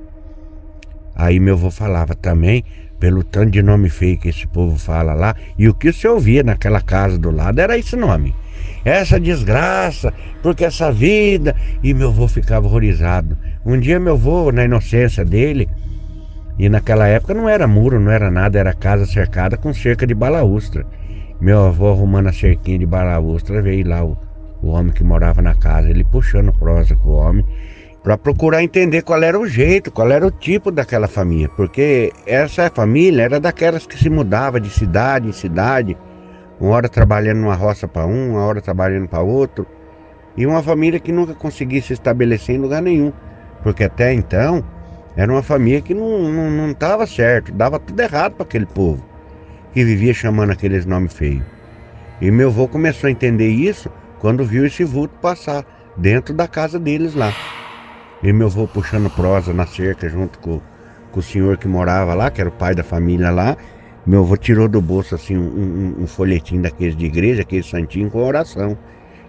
Aí 1.15 1.39
meu 1.39 1.53
avô 1.53 1.69
falava 1.69 2.15
também, 2.15 2.65
pelo 2.99 3.23
tanto 3.23 3.51
de 3.51 3.61
nome 3.61 3.87
feio 3.87 4.17
que 4.17 4.29
esse 4.29 4.47
povo 4.47 4.79
fala 4.79 5.13
lá, 5.13 5.35
e 5.59 5.69
o 5.69 5.75
que 5.75 5.93
você 5.93 6.07
ouvia 6.07 6.41
naquela 6.41 6.81
casa 6.81 7.15
do 7.15 7.29
lado 7.29 7.59
era 7.59 7.77
esse 7.77 7.95
nome. 7.95 8.33
Essa 8.83 9.19
desgraça, 9.19 10.11
porque 10.41 10.65
essa 10.65 10.91
vida. 10.91 11.55
E 11.83 11.93
meu 11.93 12.09
avô 12.09 12.27
ficava 12.27 12.65
horrorizado. 12.65 13.37
Um 13.63 13.79
dia 13.79 13.99
meu 13.99 14.13
avô, 14.13 14.51
na 14.51 14.65
inocência 14.65 15.23
dele, 15.23 15.69
e 16.59 16.67
naquela 16.67 17.07
época 17.07 17.33
não 17.33 17.47
era 17.47 17.65
muro, 17.65 18.01
não 18.01 18.11
era 18.11 18.29
nada, 18.29 18.59
era 18.59 18.73
casa 18.73 19.05
cercada 19.05 19.55
com 19.55 19.73
cerca 19.73 20.05
de 20.05 20.13
balaustra. 20.13 20.85
Meu 21.39 21.67
avô 21.67 21.89
arrumando 21.89 22.27
a 22.27 22.33
cerquinha 22.33 22.77
de 22.77 22.85
balaustra, 22.85 23.61
veio 23.61 23.87
lá 23.87 24.03
o, 24.03 24.17
o 24.61 24.67
homem 24.67 24.91
que 24.91 25.01
morava 25.01 25.41
na 25.41 25.55
casa, 25.55 25.89
ele 25.89 26.03
puxando 26.03 26.51
prosa 26.51 26.97
com 26.97 27.11
o 27.11 27.15
homem, 27.15 27.45
para 28.03 28.17
procurar 28.17 28.61
entender 28.61 29.03
qual 29.03 29.23
era 29.23 29.39
o 29.39 29.47
jeito, 29.47 29.89
qual 29.89 30.11
era 30.11 30.27
o 30.27 30.31
tipo 30.31 30.69
daquela 30.69 31.07
família, 31.07 31.47
porque 31.55 32.11
essa 32.27 32.69
família 32.69 33.23
era 33.23 33.39
daquelas 33.39 33.87
que 33.87 33.97
se 33.97 34.09
mudava 34.09 34.59
de 34.59 34.69
cidade 34.69 35.29
em 35.29 35.31
cidade, 35.31 35.97
uma 36.59 36.71
hora 36.71 36.89
trabalhando 36.89 37.39
numa 37.39 37.55
roça 37.55 37.87
para 37.87 38.05
um, 38.05 38.31
uma 38.31 38.45
hora 38.45 38.61
trabalhando 38.61 39.07
para 39.07 39.21
outro, 39.21 39.65
e 40.35 40.45
uma 40.45 40.61
família 40.61 40.99
que 40.99 41.13
nunca 41.13 41.33
conseguia 41.33 41.81
se 41.81 41.93
estabelecer 41.93 42.57
em 42.57 42.59
lugar 42.59 42.81
nenhum, 42.81 43.13
porque 43.63 43.85
até 43.85 44.13
então 44.13 44.61
era 45.19 45.29
uma 45.29 45.43
família 45.43 45.81
que 45.81 45.93
não 45.93 46.31
não, 46.31 46.49
não 46.49 47.05
certo, 47.05 47.51
dava 47.51 47.77
tudo 47.77 47.99
errado 47.99 48.35
para 48.35 48.43
aquele 48.43 48.65
povo, 48.65 49.03
que 49.73 49.83
vivia 49.83 50.13
chamando 50.13 50.51
aqueles 50.51 50.85
nomes 50.85 51.11
feios. 51.11 51.43
E 52.21 52.31
meu 52.31 52.47
avô 52.47 52.69
começou 52.69 53.09
a 53.09 53.11
entender 53.11 53.49
isso 53.49 53.91
quando 54.19 54.45
viu 54.45 54.65
esse 54.65 54.85
vulto 54.85 55.13
passar 55.21 55.65
dentro 55.97 56.33
da 56.33 56.47
casa 56.47 56.79
deles 56.79 57.15
lá. 57.15 57.33
E 58.23 58.31
meu 58.31 58.47
avô 58.47 58.65
puxando 58.65 59.09
prosa 59.09 59.53
na 59.53 59.65
cerca 59.65 60.07
junto 60.07 60.39
com, 60.39 60.61
com 61.11 61.19
o 61.19 61.23
senhor 61.23 61.57
que 61.57 61.67
morava 61.67 62.13
lá, 62.13 62.31
que 62.31 62.39
era 62.39 62.49
o 62.49 62.53
pai 62.53 62.73
da 62.73 62.83
família 62.83 63.29
lá, 63.29 63.57
meu 64.05 64.21
avô 64.21 64.37
tirou 64.37 64.69
do 64.69 64.81
bolso 64.81 65.15
assim 65.15 65.35
um, 65.35 65.41
um, 65.41 66.03
um 66.03 66.07
folhetim 66.07 66.61
daqueles 66.61 66.95
de 66.95 67.05
igreja, 67.05 67.41
aquele 67.41 67.63
santinho 67.63 68.09
com 68.09 68.23
oração. 68.23 68.77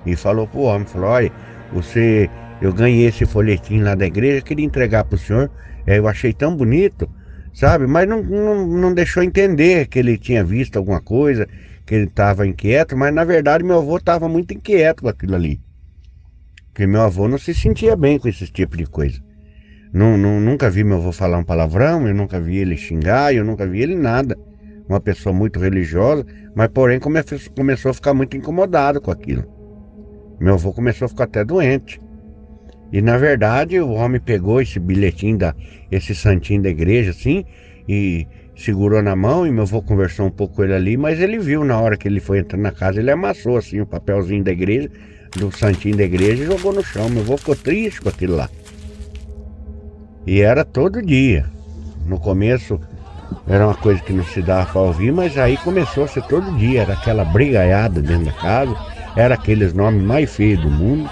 E 0.06 0.14
falou 0.14 0.47
pro 0.47 0.61
homem, 0.61 0.87
falou, 0.87 1.11
olha, 1.11 1.32
você, 1.73 2.30
eu 2.62 2.73
ganhei 2.73 3.09
esse 3.09 3.26
folhetim 3.26 3.80
lá 3.80 3.97
da 3.97 4.06
igreja, 4.06 4.40
queria 4.40 4.64
entregar 4.64 5.02
pro 5.02 5.18
senhor. 5.18 5.50
É, 5.87 5.99
eu 5.99 6.07
achei 6.09 6.33
tão 6.33 6.57
bonito, 6.57 7.09
sabe? 7.53 7.87
Mas 7.87 8.09
não, 8.09 8.23
não, 8.23 8.67
não 8.67 8.95
deixou 8.95 9.23
entender 9.23 9.87
que 9.87 9.99
ele 9.99 10.17
tinha 10.19 10.45
visto 10.45 10.77
alguma 10.77 11.01
coisa, 11.01 11.47
que 11.87 11.95
ele 11.95 12.05
estava 12.05 12.47
inquieto, 12.47 12.97
mas 12.97 13.13
na 13.15 13.25
verdade 13.25 13.65
meu 13.65 13.79
avô 13.79 13.97
estava 13.97 14.29
muito 14.29 14.55
inquieto 14.55 15.03
com 15.03 15.09
aquilo 15.09 15.35
ali. 15.35 15.61
Porque 16.69 16.87
meu 16.87 17.01
avô 17.01 17.27
não 17.29 17.39
se 17.39 17.53
sentia 17.53 17.97
bem 17.97 18.19
com 18.19 18.29
esse 18.29 18.47
tipo 18.47 18.77
de 18.77 18.87
coisa. 18.87 19.19
Não, 19.93 20.17
não, 20.17 20.41
nunca 20.41 20.71
vi 20.71 20.85
meu 20.85 20.99
avô 20.99 21.11
falar 21.11 21.39
um 21.39 21.45
palavrão, 21.45 22.07
eu 22.07 22.15
nunca 22.15 22.41
vi 22.41 22.59
ele 22.59 22.77
xingar, 22.77 23.35
eu 23.35 23.45
nunca 23.45 23.67
vi 23.67 23.83
ele 23.83 23.97
nada 23.97 24.37
uma 24.89 25.01
pessoa 25.01 25.33
muito 25.33 25.61
religiosa, 25.61 26.27
mas 26.55 26.69
porém 26.69 26.99
come, 26.99 27.21
começou 27.57 27.91
a 27.93 27.95
ficar 27.95 28.13
muito 28.13 28.37
incomodado 28.37 29.01
com 29.01 29.11
aquilo. 29.11 29.45
Meu 30.41 30.55
avô 30.55 30.73
começou 30.73 31.07
a 31.07 31.09
ficar 31.09 31.25
até 31.25 31.45
doente. 31.45 32.01
E 32.92 33.00
na 33.00 33.16
verdade 33.16 33.78
o 33.80 33.90
homem 33.90 34.20
pegou 34.20 34.61
esse 34.61 34.78
bilhetinho, 34.78 35.38
da, 35.38 35.54
esse 35.90 36.14
santinho 36.14 36.62
da 36.62 36.68
igreja 36.68 37.11
assim, 37.11 37.44
e 37.88 38.26
segurou 38.56 39.02
na 39.02 39.16
mão 39.16 39.47
e 39.47 39.50
meu 39.50 39.62
avô 39.62 39.80
conversou 39.80 40.26
um 40.26 40.30
pouco 40.30 40.56
com 40.56 40.64
ele 40.64 40.75
ali, 40.75 40.97
mas 40.97 41.20
ele 41.20 41.38
viu 41.38 41.64
na 41.64 41.80
hora 41.80 41.97
que 41.97 42.09
ele 42.09 42.20
foi 42.20 42.40
entrar 42.40 42.59
na 42.59 42.73
casa, 42.73 43.00
ele 43.00 43.11
amassou 43.11 43.56
assim 43.56 43.80
o 43.80 43.87
papelzinho 43.87 44.44
da 44.44 44.50
igreja, 44.50 44.90
do 45.37 45.56
santinho 45.56 45.97
da 45.97 46.02
igreja 46.02 46.42
e 46.42 46.47
jogou 46.47 46.73
no 46.73 46.85
chão. 46.85 47.09
Meu 47.09 47.23
avô 47.23 47.37
ficou 47.37 47.54
triste 47.54 48.00
com 48.00 48.09
aquilo 48.09 48.37
lá. 48.37 48.50
E 50.26 50.40
era 50.40 50.64
todo 50.64 51.00
dia. 51.00 51.47
No 52.06 52.18
começo 52.18 52.80
era 53.49 53.66
uma 53.66 53.75
coisa 53.75 54.00
que 54.02 54.12
não 54.12 54.25
se 54.25 54.42
dava 54.42 54.70
para 54.70 54.80
ouvir, 54.80 55.12
mas 55.12 55.38
aí 55.38 55.56
começou 55.59 56.04
a 56.04 56.09
ser 56.09 56.23
todo 56.25 56.56
dia, 56.56 56.82
era 56.82 56.94
aquela 56.94 57.25
brigaiada 57.25 58.02
dentro 58.02 58.26
da 58.26 58.32
casa, 58.32 58.76
era 59.16 59.35
aqueles 59.35 59.73
nomes 59.73 60.02
mais 60.02 60.35
feios 60.35 60.61
do 60.61 60.70
mundo, 60.70 61.09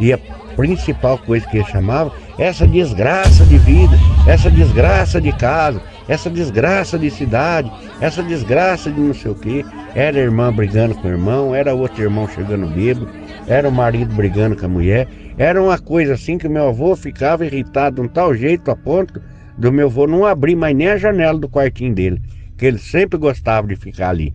e 0.00 0.12
a 0.12 0.18
principal 0.56 1.18
coisa 1.18 1.46
que 1.46 1.58
ele 1.58 1.66
chamava, 1.66 2.12
essa 2.38 2.66
desgraça 2.66 3.44
de 3.44 3.58
vida, 3.58 3.96
essa 4.26 4.50
desgraça 4.50 5.20
de 5.20 5.32
casa, 5.32 5.82
essa 6.08 6.30
desgraça 6.30 6.98
de 6.98 7.10
cidade, 7.10 7.70
essa 8.00 8.22
desgraça 8.22 8.90
de 8.90 9.00
não 9.00 9.14
sei 9.14 9.30
o 9.30 9.34
que. 9.34 9.64
Era 9.94 10.18
irmã 10.18 10.52
brigando 10.52 10.94
com 10.94 11.08
o 11.08 11.10
irmão, 11.10 11.54
era 11.54 11.74
outro 11.74 12.02
irmão 12.02 12.28
chegando 12.28 12.66
bêbado, 12.66 13.08
era 13.46 13.68
o 13.68 13.72
marido 13.72 14.14
brigando 14.14 14.56
com 14.56 14.66
a 14.66 14.68
mulher. 14.68 15.08
Era 15.38 15.62
uma 15.62 15.78
coisa 15.78 16.14
assim 16.14 16.38
que 16.38 16.48
meu 16.48 16.68
avô 16.68 16.94
ficava 16.96 17.44
irritado 17.44 17.96
de 17.96 18.02
um 18.02 18.08
tal 18.08 18.34
jeito 18.34 18.70
a 18.70 18.76
ponto 18.76 19.20
do 19.56 19.72
meu 19.72 19.86
avô 19.86 20.06
não 20.06 20.24
abrir 20.24 20.56
mais 20.56 20.76
nem 20.76 20.88
a 20.88 20.96
janela 20.96 21.38
do 21.38 21.48
quartinho 21.48 21.94
dele, 21.94 22.20
que 22.56 22.66
ele 22.66 22.78
sempre 22.78 23.18
gostava 23.18 23.66
de 23.66 23.76
ficar 23.76 24.10
ali, 24.10 24.34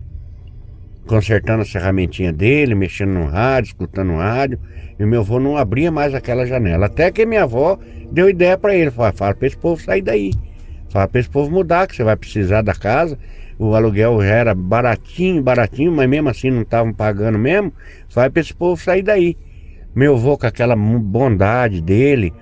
consertando 1.08 1.62
a 1.62 1.64
ferramentinha 1.64 2.32
dele, 2.32 2.74
mexendo 2.74 3.12
no 3.12 3.24
rádio, 3.24 3.68
escutando 3.68 4.08
no 4.08 4.18
rádio, 4.18 4.60
e 5.00 5.04
meu 5.06 5.20
avô 5.20 5.40
não 5.40 5.56
abria 5.56 5.90
mais 5.90 6.14
aquela 6.14 6.46
janela. 6.46 6.86
Até 6.86 7.10
que 7.10 7.24
minha 7.24 7.44
avó 7.44 7.78
deu 8.12 8.28
ideia 8.28 8.56
para 8.58 8.76
ele, 8.76 8.90
falou, 8.90 9.12
fala 9.14 9.34
para 9.34 9.46
esse 9.46 9.56
povo 9.56 9.82
sair 9.82 10.02
daí, 10.02 10.32
fala 10.90 11.08
para 11.08 11.20
esse 11.20 11.30
povo 11.30 11.50
mudar, 11.50 11.86
que 11.86 11.96
você 11.96 12.04
vai 12.04 12.14
precisar 12.14 12.60
da 12.60 12.74
casa, 12.74 13.18
o 13.58 13.74
aluguel 13.74 14.20
já 14.20 14.26
era 14.26 14.54
baratinho, 14.54 15.42
baratinho, 15.42 15.90
mas 15.90 16.08
mesmo 16.08 16.28
assim 16.28 16.50
não 16.50 16.62
estavam 16.62 16.92
pagando 16.92 17.38
mesmo, 17.38 17.72
fala 18.08 18.30
para 18.30 18.40
esse 18.40 18.54
povo 18.54 18.80
sair 18.80 19.02
daí. 19.02 19.36
Meu 19.94 20.14
avô 20.14 20.36
com 20.36 20.46
aquela 20.46 20.76
bondade 20.76 21.80
dele, 21.80 22.32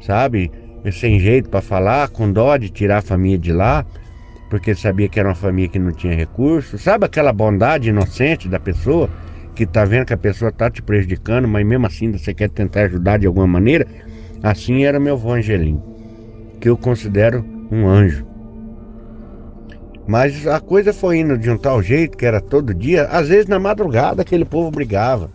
sabe? 0.00 0.52
sem 0.92 1.18
jeito 1.18 1.50
para 1.50 1.60
falar, 1.60 2.08
com 2.08 2.32
dó 2.32 2.56
de 2.56 2.70
tirar 2.70 2.98
a 2.98 3.02
família 3.02 3.38
de 3.38 3.52
lá, 3.52 3.84
porque 4.50 4.74
sabia 4.74 5.08
que 5.08 5.18
era 5.20 5.28
uma 5.28 5.34
família 5.34 5.70
que 5.70 5.78
não 5.78 5.92
tinha 5.92 6.12
recursos. 6.12 6.82
Sabe 6.82 7.06
aquela 7.06 7.32
bondade 7.32 7.88
inocente 7.88 8.48
da 8.48 8.58
pessoa 8.58 9.08
que 9.54 9.64
tá 9.64 9.84
vendo 9.84 10.06
que 10.06 10.12
a 10.12 10.18
pessoa 10.18 10.50
tá 10.50 10.68
te 10.68 10.82
prejudicando, 10.82 11.46
mas 11.46 11.64
mesmo 11.64 11.86
assim 11.86 12.10
você 12.10 12.34
quer 12.34 12.50
tentar 12.50 12.82
ajudar 12.82 13.18
de 13.18 13.28
alguma 13.28 13.46
maneira? 13.46 13.86
Assim 14.42 14.84
era 14.84 14.98
meu 14.98 15.14
avô 15.14 15.32
Angelim, 15.32 15.80
que 16.60 16.68
eu 16.68 16.76
considero 16.76 17.44
um 17.70 17.86
anjo. 17.86 18.26
Mas 20.06 20.44
a 20.46 20.58
coisa 20.58 20.92
foi 20.92 21.18
indo 21.18 21.38
de 21.38 21.48
um 21.48 21.56
tal 21.56 21.80
jeito 21.80 22.18
que 22.18 22.26
era 22.26 22.40
todo 22.40 22.74
dia, 22.74 23.04
às 23.04 23.28
vezes 23.28 23.46
na 23.46 23.60
madrugada 23.60 24.22
aquele 24.22 24.44
povo 24.44 24.70
brigava. 24.70 25.30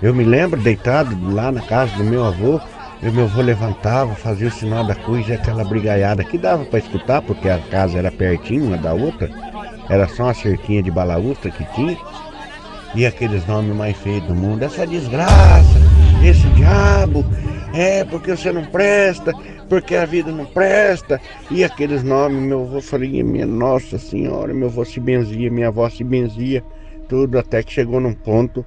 Eu 0.00 0.14
me 0.14 0.22
lembro 0.22 0.60
deitado 0.60 1.16
lá 1.32 1.50
na 1.50 1.62
casa 1.62 1.96
do 1.96 2.04
meu 2.04 2.24
avô, 2.24 2.60
e 3.02 3.10
meu 3.10 3.24
avô 3.24 3.42
levantava, 3.42 4.14
fazia 4.14 4.46
o 4.46 4.50
sinal 4.50 4.84
da 4.84 4.94
cruz 4.94 5.28
e 5.28 5.32
aquela 5.32 5.64
brigaiada 5.64 6.22
que 6.22 6.38
dava 6.38 6.64
para 6.64 6.78
escutar, 6.78 7.20
porque 7.20 7.48
a 7.48 7.58
casa 7.58 7.98
era 7.98 8.12
pertinho 8.12 8.66
uma 8.66 8.76
da 8.76 8.94
outra, 8.94 9.28
era 9.88 10.06
só 10.06 10.24
uma 10.24 10.34
cerquinha 10.34 10.82
de 10.82 10.90
balaústra 10.90 11.50
que 11.50 11.64
tinha. 11.74 11.98
E 12.94 13.04
aqueles 13.04 13.44
nomes 13.46 13.74
mais 13.74 13.96
feios 13.96 14.22
do 14.24 14.34
mundo, 14.34 14.62
essa 14.62 14.86
desgraça, 14.86 15.80
esse 16.22 16.46
diabo, 16.50 17.24
é 17.74 18.04
porque 18.04 18.36
você 18.36 18.52
não 18.52 18.66
presta, 18.66 19.32
porque 19.68 19.96
a 19.96 20.04
vida 20.04 20.30
não 20.30 20.44
presta, 20.44 21.20
e 21.50 21.64
aqueles 21.64 22.04
nomes, 22.04 22.40
meu 22.40 22.62
avô 22.62 22.80
falei, 22.80 23.22
minha 23.22 23.46
Nossa 23.46 23.98
Senhora, 23.98 24.54
meu 24.54 24.68
avô 24.68 24.84
se 24.84 25.00
benzia, 25.00 25.50
minha 25.50 25.68
avó 25.68 25.88
se 25.88 26.04
benzia, 26.04 26.62
tudo, 27.08 27.38
até 27.38 27.62
que 27.62 27.72
chegou 27.72 27.98
num 27.98 28.14
ponto 28.14 28.64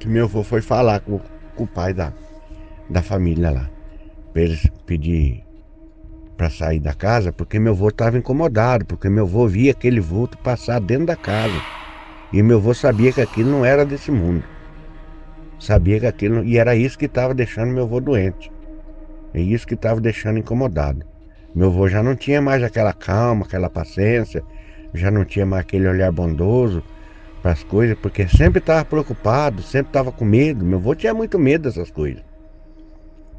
que 0.00 0.08
meu 0.08 0.24
avô 0.24 0.42
foi 0.42 0.62
falar 0.62 1.00
com, 1.00 1.20
com 1.54 1.64
o 1.64 1.66
pai 1.66 1.92
da, 1.92 2.12
da 2.88 3.02
família 3.02 3.50
lá, 3.50 3.70
para 4.32 4.42
eles 4.42 4.66
pedir 4.86 5.44
para 6.38 6.48
sair 6.48 6.78
da 6.78 6.94
casa, 6.94 7.32
porque 7.32 7.58
meu 7.58 7.72
avô 7.72 7.88
estava 7.88 8.16
incomodado, 8.16 8.86
porque 8.86 9.08
meu 9.08 9.24
avô 9.24 9.48
via 9.48 9.72
aquele 9.72 9.98
vulto 9.98 10.38
passar 10.38 10.80
dentro 10.80 11.06
da 11.06 11.16
casa. 11.16 11.60
E 12.32 12.40
meu 12.42 12.58
avô 12.58 12.72
sabia 12.72 13.12
que 13.12 13.20
aquilo 13.20 13.50
não 13.50 13.64
era 13.64 13.84
desse 13.84 14.12
mundo. 14.12 14.44
Sabia 15.58 15.98
que 15.98 16.06
aquilo. 16.06 16.44
E 16.44 16.56
era 16.56 16.76
isso 16.76 16.96
que 16.96 17.06
estava 17.06 17.34
deixando 17.34 17.72
meu 17.72 17.82
avô 17.82 18.00
doente. 18.00 18.52
É 19.34 19.40
isso 19.40 19.66
que 19.66 19.74
estava 19.74 20.00
deixando 20.00 20.38
incomodado. 20.38 21.04
Meu 21.54 21.68
avô 21.68 21.88
já 21.88 22.02
não 22.02 22.14
tinha 22.14 22.40
mais 22.40 22.62
aquela 22.62 22.92
calma, 22.92 23.44
aquela 23.44 23.68
paciência, 23.68 24.44
já 24.94 25.10
não 25.10 25.24
tinha 25.24 25.44
mais 25.44 25.62
aquele 25.62 25.88
olhar 25.88 26.12
bondoso 26.12 26.84
para 27.42 27.52
as 27.52 27.64
coisas, 27.64 27.98
porque 28.00 28.28
sempre 28.28 28.60
estava 28.60 28.84
preocupado, 28.84 29.60
sempre 29.62 29.88
estava 29.88 30.12
com 30.12 30.24
medo. 30.24 30.64
Meu 30.64 30.78
avô 30.78 30.94
tinha 30.94 31.12
muito 31.12 31.36
medo 31.36 31.62
dessas 31.62 31.90
coisas. 31.90 32.27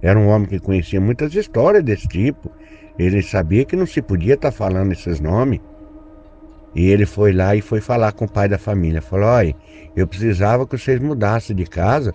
Era 0.01 0.18
um 0.18 0.27
homem 0.27 0.48
que 0.48 0.60
conhecia 0.60 1.00
muitas 1.00 1.34
histórias 1.34 1.84
desse 1.84 2.08
tipo. 2.08 2.51
Ele 2.98 3.22
sabia 3.22 3.65
que 3.65 3.75
não 3.75 3.86
se 3.86 4.01
podia 4.01 4.34
estar 4.34 4.51
tá 4.51 4.58
falando 4.58 4.91
esses 4.91 5.20
nomes. 5.20 5.60
E 6.75 6.89
ele 6.89 7.06
foi 7.06 7.32
lá 7.32 7.56
e 7.56 7.62
foi 7.62 7.82
falar 7.82 8.12
com 8.12 8.25
o 8.25 8.32
pai 8.32 8.48
da 8.48 8.58
família. 8.58 9.01
Falou: 9.01 9.27
Olha, 9.27 9.56
eu 9.96 10.08
precisava 10.08 10.68
que 10.68 10.77
vocês 10.77 11.00
mudassem 11.00 11.56
de 11.56 11.65
casa, 11.65 12.13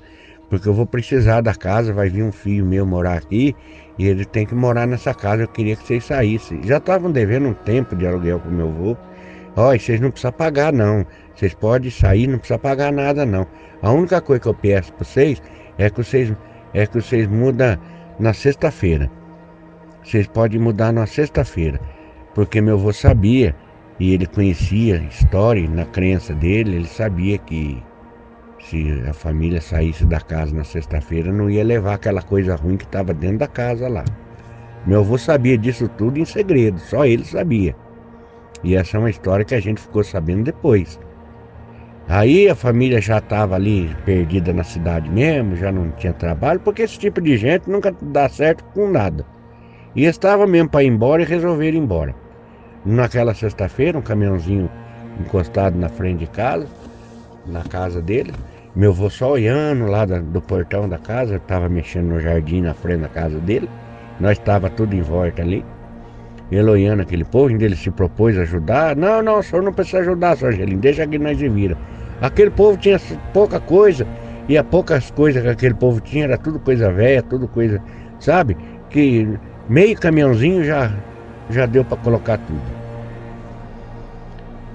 porque 0.48 0.68
eu 0.68 0.74
vou 0.74 0.86
precisar 0.86 1.40
da 1.40 1.54
casa. 1.54 1.92
Vai 1.92 2.08
vir 2.08 2.22
um 2.22 2.32
filho 2.32 2.64
meu 2.64 2.86
morar 2.86 3.18
aqui 3.18 3.54
e 3.98 4.06
ele 4.06 4.24
tem 4.24 4.46
que 4.46 4.54
morar 4.54 4.86
nessa 4.86 5.12
casa. 5.12 5.42
Eu 5.42 5.48
queria 5.48 5.76
que 5.76 5.86
vocês 5.86 6.04
saíssem. 6.04 6.62
Já 6.64 6.78
estavam 6.78 7.10
devendo 7.10 7.48
um 7.48 7.54
tempo 7.54 7.96
de 7.96 8.06
aluguel 8.06 8.38
para 8.40 8.50
o 8.50 8.54
meu 8.54 8.68
avô. 8.68 8.96
Olha, 9.56 9.78
vocês 9.78 10.00
não 10.00 10.10
precisam 10.10 10.32
pagar, 10.32 10.72
não. 10.72 11.06
Vocês 11.34 11.54
podem 11.54 11.90
sair, 11.90 12.26
não 12.26 12.38
precisa 12.38 12.58
pagar 12.58 12.92
nada, 12.92 13.24
não. 13.24 13.46
A 13.82 13.90
única 13.90 14.20
coisa 14.20 14.40
que 14.40 14.48
eu 14.48 14.54
peço 14.54 14.92
para 14.92 15.04
vocês 15.04 15.42
é 15.78 15.90
que 15.90 16.02
vocês, 16.02 16.32
é 16.74 16.86
que 16.86 17.00
vocês 17.00 17.26
mudam 17.26 17.78
na 18.18 18.32
sexta-feira. 18.34 19.10
Vocês 20.02 20.26
podem 20.26 20.60
mudar 20.60 20.92
na 20.92 21.06
sexta-feira. 21.06 21.80
Porque 22.34 22.60
meu 22.60 22.74
avô 22.74 22.92
sabia 22.92 23.54
e 23.98 24.12
ele 24.12 24.26
conhecia 24.26 24.96
história 25.08 25.68
na 25.68 25.84
crença 25.86 26.34
dele, 26.34 26.76
ele 26.76 26.88
sabia 26.88 27.38
que 27.38 27.82
se 28.60 29.02
a 29.08 29.12
família 29.12 29.60
saísse 29.60 30.04
da 30.04 30.20
casa 30.20 30.54
na 30.54 30.64
sexta-feira 30.64 31.32
não 31.32 31.48
ia 31.48 31.62
levar 31.62 31.94
aquela 31.94 32.22
coisa 32.22 32.56
ruim 32.56 32.76
que 32.76 32.84
estava 32.84 33.14
dentro 33.14 33.38
da 33.38 33.46
casa 33.46 33.88
lá. 33.88 34.04
Meu 34.86 35.00
avô 35.00 35.16
sabia 35.16 35.56
disso 35.56 35.88
tudo 35.96 36.18
em 36.18 36.24
segredo, 36.24 36.78
só 36.80 37.06
ele 37.06 37.24
sabia. 37.24 37.74
E 38.62 38.74
essa 38.74 38.96
é 38.96 39.00
uma 39.00 39.10
história 39.10 39.44
que 39.44 39.54
a 39.54 39.60
gente 39.60 39.80
ficou 39.80 40.02
sabendo 40.02 40.44
depois. 40.44 40.98
Aí 42.08 42.48
a 42.48 42.54
família 42.54 43.00
já 43.00 43.18
estava 43.18 43.54
ali 43.54 43.94
perdida 44.04 44.52
na 44.52 44.62
cidade 44.62 45.08
mesmo, 45.08 45.56
já 45.56 45.72
não 45.72 45.90
tinha 45.92 46.12
trabalho, 46.12 46.60
porque 46.60 46.82
esse 46.82 46.98
tipo 46.98 47.20
de 47.20 47.36
gente 47.36 47.68
nunca 47.68 47.94
dá 48.00 48.28
certo 48.28 48.62
com 48.74 48.90
nada. 48.90 49.24
E 49.96 50.04
estava 50.04 50.46
mesmo 50.46 50.68
para 50.68 50.84
ir 50.84 50.88
embora 50.88 51.22
e 51.22 51.24
resolver 51.24 51.70
ir 51.70 51.76
embora. 51.76 52.14
Naquela 52.84 53.32
sexta-feira, 53.32 53.98
um 53.98 54.02
caminhãozinho 54.02 54.70
encostado 55.18 55.78
na 55.78 55.88
frente 55.88 56.20
de 56.20 56.26
casa, 56.26 56.66
na 57.46 57.62
casa 57.62 58.02
dele. 58.02 58.32
Meu 58.76 58.90
avô 58.90 59.08
só 59.08 59.32
olhando 59.32 59.86
lá 59.86 60.04
do 60.04 60.42
portão 60.42 60.88
da 60.88 60.98
casa, 60.98 61.36
estava 61.36 61.68
mexendo 61.68 62.08
no 62.08 62.20
jardim 62.20 62.60
na 62.60 62.74
frente 62.74 63.00
da 63.00 63.08
casa 63.08 63.38
dele. 63.38 63.70
Nós 64.20 64.38
estava 64.38 64.68
tudo 64.68 64.94
em 64.94 65.00
volta 65.00 65.40
ali. 65.40 65.64
Ele 66.50 66.70
olhando 66.70 67.00
aquele 67.00 67.24
povo, 67.24 67.48
ainda 67.48 67.64
ele 67.64 67.76
se 67.76 67.90
propôs 67.90 68.36
a 68.36 68.42
ajudar. 68.42 68.94
Não, 68.94 69.22
não, 69.22 69.38
o 69.38 69.42
senhor 69.42 69.62
não 69.62 69.72
precisa 69.72 70.00
ajudar, 70.00 70.36
senhor 70.36 70.52
Angelim, 70.52 70.78
deixa 70.78 71.06
que 71.06 71.18
nós 71.18 71.38
vira. 71.38 71.76
Aquele 72.20 72.50
povo 72.50 72.76
tinha 72.76 72.98
pouca 73.32 73.60
coisa, 73.60 74.06
e 74.48 74.58
a 74.58 74.64
poucas 74.64 75.10
coisas 75.10 75.42
que 75.42 75.48
aquele 75.48 75.74
povo 75.74 76.00
tinha 76.00 76.24
era 76.24 76.38
tudo 76.38 76.58
coisa 76.58 76.92
velha, 76.92 77.22
tudo 77.22 77.48
coisa, 77.48 77.82
sabe? 78.20 78.56
Que 78.90 79.26
meio 79.68 79.98
caminhãozinho 79.98 80.64
já 80.64 80.92
já 81.50 81.66
deu 81.66 81.84
para 81.84 81.98
colocar 81.98 82.38
tudo. 82.38 82.74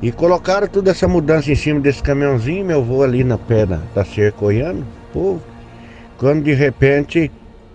E 0.01 0.11
colocaram 0.11 0.67
toda 0.67 0.91
essa 0.91 1.07
mudança 1.07 1.51
em 1.51 1.55
cima 1.55 1.79
desse 1.79 2.01
caminhãozinho, 2.01 2.65
meu 2.65 2.83
voo 2.83 3.03
ali 3.03 3.23
na 3.23 3.37
pedra 3.37 3.81
da 3.93 4.05
cerca 4.05 4.45
olhando, 4.45 4.85
povo. 5.11 5.41
Quando 6.17 6.43
de 6.43 6.53
repente 6.53 7.31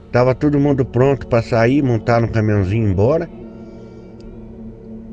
estava 0.06 0.34
todo 0.34 0.58
mundo 0.58 0.84
pronto 0.84 1.26
para 1.26 1.42
sair, 1.42 1.82
montar 1.82 2.20
no 2.20 2.28
caminhãozinho 2.28 2.84
e 2.84 2.86
ir 2.86 2.90
embora. 2.90 3.28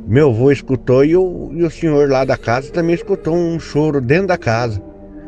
Meu 0.07 0.29
avô 0.29 0.51
escutou 0.51 1.05
e 1.05 1.15
o, 1.15 1.51
e 1.53 1.63
o 1.63 1.71
senhor 1.71 2.09
lá 2.09 2.25
da 2.25 2.37
casa 2.37 2.71
também 2.71 2.95
escutou 2.95 3.35
um 3.35 3.59
choro 3.59 4.01
dentro 4.01 4.27
da 4.27 4.37
casa. 4.37 4.81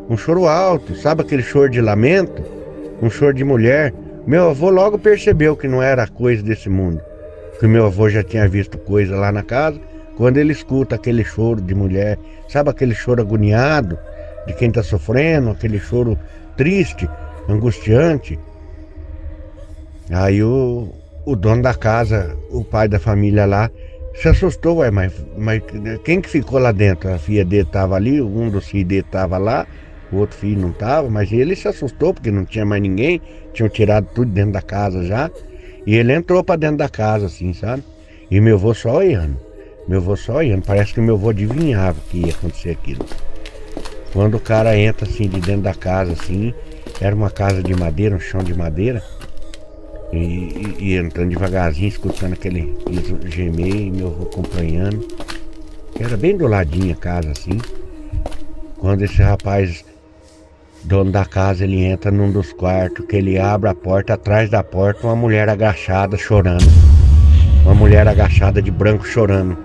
Um 0.10 0.18
choro 0.18 0.48
alto, 0.48 0.96
sabe 0.96 1.22
aquele 1.22 1.44
choro 1.44 1.70
de 1.70 1.80
lamento? 1.80 2.44
Um 3.02 3.10
choro 3.10 3.34
de 3.34 3.44
mulher. 3.44 3.94
Meu 4.28 4.50
avô 4.50 4.70
logo 4.70 4.98
percebeu 4.98 5.56
que 5.56 5.68
não 5.68 5.82
era 5.82 6.08
coisa 6.08 6.44
desse 6.44 6.70
mundo 6.70 7.02
que 7.64 7.68
meu 7.68 7.86
avô 7.86 8.10
já 8.10 8.22
tinha 8.22 8.46
visto 8.46 8.78
coisa 8.78 9.16
lá 9.16 9.32
na 9.32 9.42
casa, 9.42 9.80
quando 10.18 10.38
ele 10.38 10.52
escuta 10.52 10.96
aquele 10.96 11.24
choro 11.24 11.62
de 11.62 11.74
mulher, 11.74 12.20
sabe 12.50 12.70
aquele 12.70 12.94
choro 12.94 13.22
agoniado 13.22 13.98
de 14.46 14.54
quem 14.54 14.68
está 14.68 14.84
sofrendo, 14.84 15.52
aquele 15.52 15.80
choro 15.80 16.20
triste, 16.58 17.10
angustiante. 17.48 18.38
Aí 20.12 20.44
o, 20.44 20.90
o 21.26 21.38
dono 21.38 21.62
da 21.62 21.74
casa, 21.74 22.36
o 22.52 22.66
pai 22.66 22.90
da 22.90 23.00
família 23.00 23.46
lá, 23.46 23.72
se 24.14 24.28
assustou, 24.28 24.78
ué, 24.78 24.92
mas, 24.92 25.14
mas 25.38 25.62
quem 26.04 26.22
que 26.22 26.30
ficou 26.30 26.60
lá 26.60 26.72
dentro? 26.72 27.14
A 27.14 27.18
filha 27.18 27.44
dele 27.44 27.64
estava 27.64 27.96
ali, 27.96 28.22
um 28.22 28.50
dos 28.50 28.68
filhos 28.68 28.88
dele 28.88 29.02
estava 29.02 29.38
lá, 29.38 29.68
o 30.12 30.18
outro 30.18 30.38
filho 30.38 30.62
não 30.62 30.70
estava, 30.70 31.10
mas 31.10 31.32
ele 31.32 31.56
se 31.56 31.68
assustou 31.68 32.14
porque 32.14 32.30
não 32.30 32.46
tinha 32.46 32.66
mais 32.66 32.82
ninguém, 32.82 33.22
tinham 33.54 33.70
tirado 33.70 34.08
tudo 34.14 34.32
dentro 34.32 34.52
da 34.52 34.62
casa 34.62 35.04
já. 35.04 35.30
E 35.86 35.96
ele 35.96 36.14
entrou 36.14 36.44
para 36.44 36.56
dentro 36.56 36.78
da 36.78 36.88
casa, 36.88 37.26
assim, 37.26 37.52
sabe? 37.54 37.84
E 38.30 38.40
meu 38.40 38.56
avô 38.56 38.74
só 38.74 38.98
olhando. 38.98 39.38
Meu 39.88 40.00
avô 40.00 40.16
só 40.16 40.36
olhando. 40.36 40.64
Parece 40.64 40.94
que 40.94 41.02
meu 41.02 41.16
avô 41.16 41.30
adivinhava 41.30 42.00
que 42.10 42.20
ia 42.20 42.32
acontecer 42.32 42.70
aquilo. 42.70 43.06
Quando 44.14 44.38
o 44.38 44.40
cara 44.40 44.78
entra 44.78 45.08
assim 45.08 45.28
de 45.28 45.42
dentro 45.42 45.64
da 45.64 45.74
casa, 45.74 46.14
assim, 46.14 46.54
era 47.02 47.16
uma 47.16 47.30
casa 47.30 47.62
de 47.62 47.76
madeira, 47.76 48.16
um 48.16 48.20
chão 48.20 48.42
de 48.44 48.54
madeira. 48.54 49.04
E, 50.14 50.76
e, 50.80 50.96
entrando 50.96 51.30
devagarzinho, 51.30 51.88
escutando 51.88 52.34
aquele 52.34 52.78
gemer 53.26 53.76
e 53.76 53.92
meu 53.92 54.08
avô 54.08 54.24
acompanhando. 54.24 55.08
Era 56.00 56.16
bem 56.16 56.38
do 56.38 56.46
ladinho 56.46 56.94
a 56.94 56.96
casa, 56.96 57.32
assim. 57.32 57.60
Quando 58.78 59.02
esse 59.02 59.22
rapaz 59.24 59.84
dono 60.84 61.12
da 61.12 61.26
casa 61.26 61.64
ele 61.64 61.84
entra 61.84 62.12
num 62.12 62.32
dos 62.32 62.54
quartos, 62.54 63.06
que 63.08 63.16
ele 63.16 63.40
abre 63.40 63.70
a 63.70 63.74
porta, 63.74 64.14
atrás 64.14 64.52
da 64.52 64.64
porta 64.64 65.08
uma 65.08 65.16
mulher 65.16 65.50
agachada 65.50 66.16
chorando. 66.16 66.66
Uma 67.64 67.74
mulher 67.74 68.08
agachada 68.08 68.62
de 68.62 68.70
branco 68.70 69.08
chorando. 69.08 69.58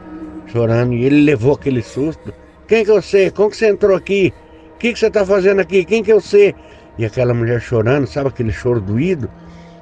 Chorando, 0.47 0.95
e 0.95 1.05
ele 1.05 1.23
levou 1.23 1.55
aquele 1.55 1.83
susto. 1.83 2.33
Quem 2.67 2.85
que 2.85 2.91
eu 2.91 3.03
sei? 3.03 3.31
Como 3.31 3.51
que 3.51 3.57
você 3.57 3.69
entrou 3.69 3.95
aqui? 3.95 4.33
O 4.77 4.79
que, 4.79 4.95
que 4.95 4.99
você 4.99 5.09
está 5.09 5.27
fazendo 5.27 5.61
aqui? 5.61 5.85
Quem 5.85 6.03
que 6.03 6.13
eu 6.13 6.21
sei? 6.21 6.55
E 6.97 7.05
aquela 7.05 7.35
mulher 7.35 7.61
chorando, 7.61 8.07
sabe 8.07 8.29
aquele 8.29 8.53
choro 8.53 8.81
doído? 8.81 9.29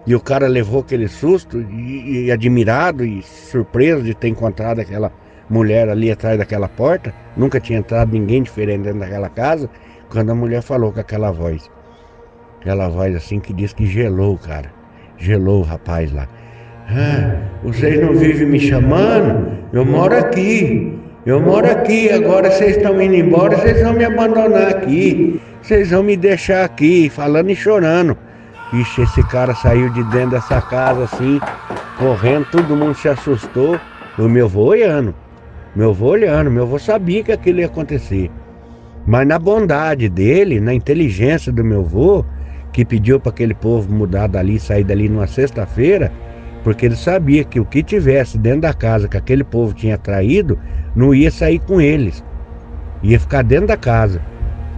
E 0.06 0.14
o 0.14 0.20
cara 0.20 0.46
levou 0.46 0.80
aquele 0.80 1.08
susto 1.08 1.60
e, 1.60 2.26
e 2.26 2.32
admirado 2.32 3.04
e 3.04 3.22
surpreso 3.22 4.02
de 4.02 4.14
ter 4.14 4.28
encontrado 4.28 4.80
aquela 4.80 5.12
mulher 5.50 5.88
ali 5.88 6.10
atrás 6.10 6.38
daquela 6.38 6.68
porta. 6.68 7.12
Nunca 7.36 7.58
tinha 7.58 7.80
entrado 7.80 8.12
ninguém 8.12 8.42
diferente 8.42 8.82
dentro 8.82 9.00
daquela 9.00 9.28
casa. 9.28 9.68
Quando 10.08 10.30
a 10.30 10.34
mulher 10.34 10.62
falou 10.62 10.92
com 10.92 11.00
aquela 11.00 11.32
voz, 11.32 11.68
aquela 12.60 12.88
voz 12.88 13.16
assim 13.16 13.40
que 13.40 13.52
diz 13.52 13.72
que 13.72 13.86
gelou, 13.86 14.38
cara. 14.38 14.70
Gelou 15.18 15.60
o 15.60 15.64
rapaz 15.64 16.12
lá. 16.12 16.28
Ah, 16.88 17.36
vocês 17.64 18.00
não 18.00 18.14
vivem 18.14 18.46
me 18.46 18.60
chamando? 18.60 19.50
Eu 19.72 19.84
moro 19.84 20.16
aqui. 20.16 20.96
Eu 21.24 21.40
moro 21.40 21.68
aqui. 21.68 22.10
Agora 22.10 22.48
vocês 22.50 22.76
estão 22.76 23.00
indo 23.02 23.14
embora, 23.16 23.56
vocês 23.56 23.82
vão 23.82 23.94
me 23.94 24.04
abandonar 24.04 24.68
aqui. 24.68 25.40
Vocês 25.62 25.90
vão 25.90 26.04
me 26.04 26.16
deixar 26.16 26.64
aqui, 26.64 27.10
falando 27.10 27.50
e 27.50 27.56
chorando. 27.56 28.16
Ixi, 28.80 29.02
esse 29.02 29.22
cara 29.24 29.54
saiu 29.54 29.88
de 29.90 30.02
dentro 30.04 30.30
dessa 30.30 30.60
casa 30.60 31.04
assim, 31.04 31.40
correndo, 31.98 32.46
todo 32.50 32.76
mundo 32.76 32.94
se 32.94 33.08
assustou. 33.08 33.80
O 34.18 34.28
meu 34.28 34.46
avô 34.46 34.64
olhando. 34.64 35.14
Meu 35.74 35.90
avô 35.90 36.08
olhando, 36.08 36.50
meu 36.50 36.64
avô 36.64 36.78
sabia 36.78 37.22
que 37.22 37.32
aquilo 37.32 37.60
ia 37.60 37.66
acontecer. 37.66 38.30
Mas 39.06 39.26
na 39.26 39.38
bondade 39.38 40.08
dele, 40.08 40.60
na 40.60 40.74
inteligência 40.74 41.52
do 41.52 41.64
meu 41.64 41.80
avô, 41.80 42.24
que 42.72 42.84
pediu 42.84 43.18
para 43.18 43.30
aquele 43.30 43.54
povo 43.54 43.92
mudar 43.92 44.26
dali, 44.26 44.58
sair 44.58 44.84
dali 44.84 45.08
numa 45.08 45.26
sexta-feira, 45.26 46.12
porque 46.64 46.86
ele 46.86 46.96
sabia 46.96 47.44
que 47.44 47.60
o 47.60 47.64
que 47.64 47.82
tivesse 47.82 48.36
dentro 48.36 48.62
da 48.62 48.74
casa 48.74 49.08
que 49.08 49.16
aquele 49.16 49.44
povo 49.44 49.72
tinha 49.72 49.96
traído, 49.96 50.58
não 50.94 51.14
ia 51.14 51.30
sair 51.30 51.60
com 51.60 51.80
eles. 51.80 52.24
Ia 53.02 53.20
ficar 53.20 53.42
dentro 53.42 53.68
da 53.68 53.76
casa. 53.76 54.20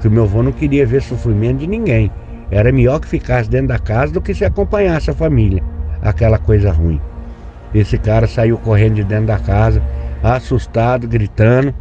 Que 0.00 0.06
o 0.06 0.10
meu 0.10 0.24
avô 0.24 0.42
não 0.42 0.52
queria 0.52 0.86
ver 0.86 1.02
sofrimento 1.02 1.58
de 1.58 1.66
ninguém. 1.66 2.12
Era 2.50 2.72
melhor 2.72 3.00
que 3.00 3.08
ficasse 3.08 3.48
dentro 3.48 3.68
da 3.68 3.78
casa 3.78 4.12
do 4.12 4.20
que 4.20 4.34
se 4.34 4.44
acompanhasse 4.44 5.10
a 5.10 5.14
família, 5.14 5.62
aquela 6.00 6.38
coisa 6.38 6.72
ruim. 6.72 7.00
Esse 7.74 7.98
cara 7.98 8.26
saiu 8.26 8.56
correndo 8.58 8.94
de 8.94 9.04
dentro 9.04 9.26
da 9.26 9.38
casa, 9.38 9.82
assustado, 10.22 11.06
gritando. 11.06 11.74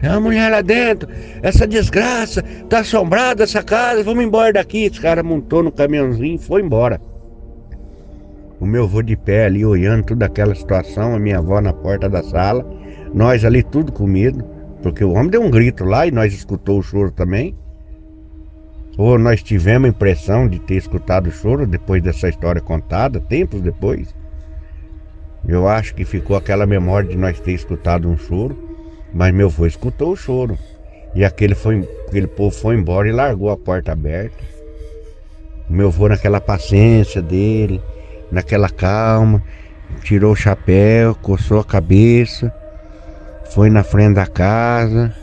Tem 0.00 0.10
uma 0.10 0.20
mulher 0.20 0.50
lá 0.50 0.62
dentro, 0.62 1.08
essa 1.42 1.66
desgraça, 1.66 2.42
tá 2.68 2.80
assombrada 2.80 3.44
essa 3.44 3.62
casa, 3.62 4.02
vamos 4.02 4.24
embora 4.24 4.52
daqui. 4.52 4.84
Esse 4.84 5.00
cara 5.00 5.22
montou 5.22 5.62
no 5.62 5.70
caminhãozinho 5.70 6.36
e 6.36 6.38
foi 6.38 6.62
embora. 6.62 7.00
O 8.58 8.66
meu 8.66 8.84
avô 8.84 9.02
de 9.02 9.16
pé 9.16 9.46
ali 9.46 9.64
olhando 9.64 10.04
toda 10.04 10.26
aquela 10.26 10.54
situação, 10.54 11.14
a 11.14 11.18
minha 11.18 11.38
avó 11.38 11.60
na 11.60 11.72
porta 11.72 12.08
da 12.08 12.22
sala, 12.22 12.64
nós 13.12 13.44
ali 13.44 13.62
tudo 13.62 13.92
com 13.92 14.06
medo, 14.06 14.44
porque 14.82 15.04
o 15.04 15.12
homem 15.12 15.30
deu 15.30 15.42
um 15.42 15.50
grito 15.50 15.84
lá 15.84 16.06
e 16.06 16.12
nós 16.12 16.32
escutou 16.32 16.78
o 16.78 16.82
choro 16.82 17.10
também. 17.10 17.56
Ou 18.96 19.18
nós 19.18 19.42
tivemos 19.42 19.86
a 19.86 19.90
impressão 19.90 20.46
de 20.46 20.58
ter 20.58 20.76
escutado 20.76 21.30
choro 21.30 21.66
depois 21.66 22.02
dessa 22.02 22.28
história 22.28 22.60
contada, 22.60 23.20
tempos 23.20 23.60
depois. 23.60 24.14
Eu 25.46 25.66
acho 25.66 25.94
que 25.94 26.04
ficou 26.04 26.36
aquela 26.36 26.66
memória 26.66 27.08
de 27.08 27.16
nós 27.16 27.40
ter 27.40 27.52
escutado 27.52 28.08
um 28.08 28.16
choro, 28.16 28.56
mas 29.12 29.34
meu 29.34 29.48
avô 29.48 29.66
escutou 29.66 30.12
o 30.12 30.16
choro. 30.16 30.58
E 31.14 31.24
aquele, 31.24 31.54
foi, 31.54 31.88
aquele 32.06 32.26
povo 32.26 32.54
foi 32.54 32.76
embora 32.76 33.08
e 33.08 33.12
largou 33.12 33.50
a 33.50 33.56
porta 33.56 33.92
aberta. 33.92 34.42
Meu 35.68 35.88
avô 35.88 36.08
naquela 36.08 36.40
paciência 36.40 37.20
dele, 37.20 37.82
naquela 38.30 38.68
calma, 38.68 39.42
tirou 40.02 40.32
o 40.32 40.36
chapéu, 40.36 41.14
coçou 41.14 41.60
a 41.60 41.64
cabeça, 41.64 42.52
foi 43.50 43.68
na 43.68 43.82
frente 43.82 44.14
da 44.14 44.26
casa, 44.26 45.14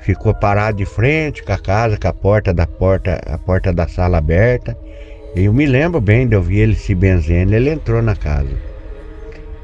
ficou 0.00 0.34
parado 0.34 0.78
de 0.78 0.86
frente 0.86 1.42
com 1.42 1.52
a 1.52 1.58
casa, 1.58 1.98
com 1.98 2.08
a 2.08 2.12
porta 2.12 2.54
da 2.54 2.66
porta, 2.66 3.20
a 3.26 3.38
porta 3.38 3.72
da 3.72 3.86
sala 3.86 4.18
aberta. 4.18 4.76
E 5.34 5.44
eu 5.44 5.52
me 5.52 5.66
lembro 5.66 6.00
bem 6.00 6.26
de 6.26 6.36
ouvir 6.36 6.60
ele 6.60 6.74
se 6.74 6.94
benzendo, 6.94 7.54
ele 7.54 7.70
entrou 7.70 8.00
na 8.00 8.16
casa. 8.16 8.56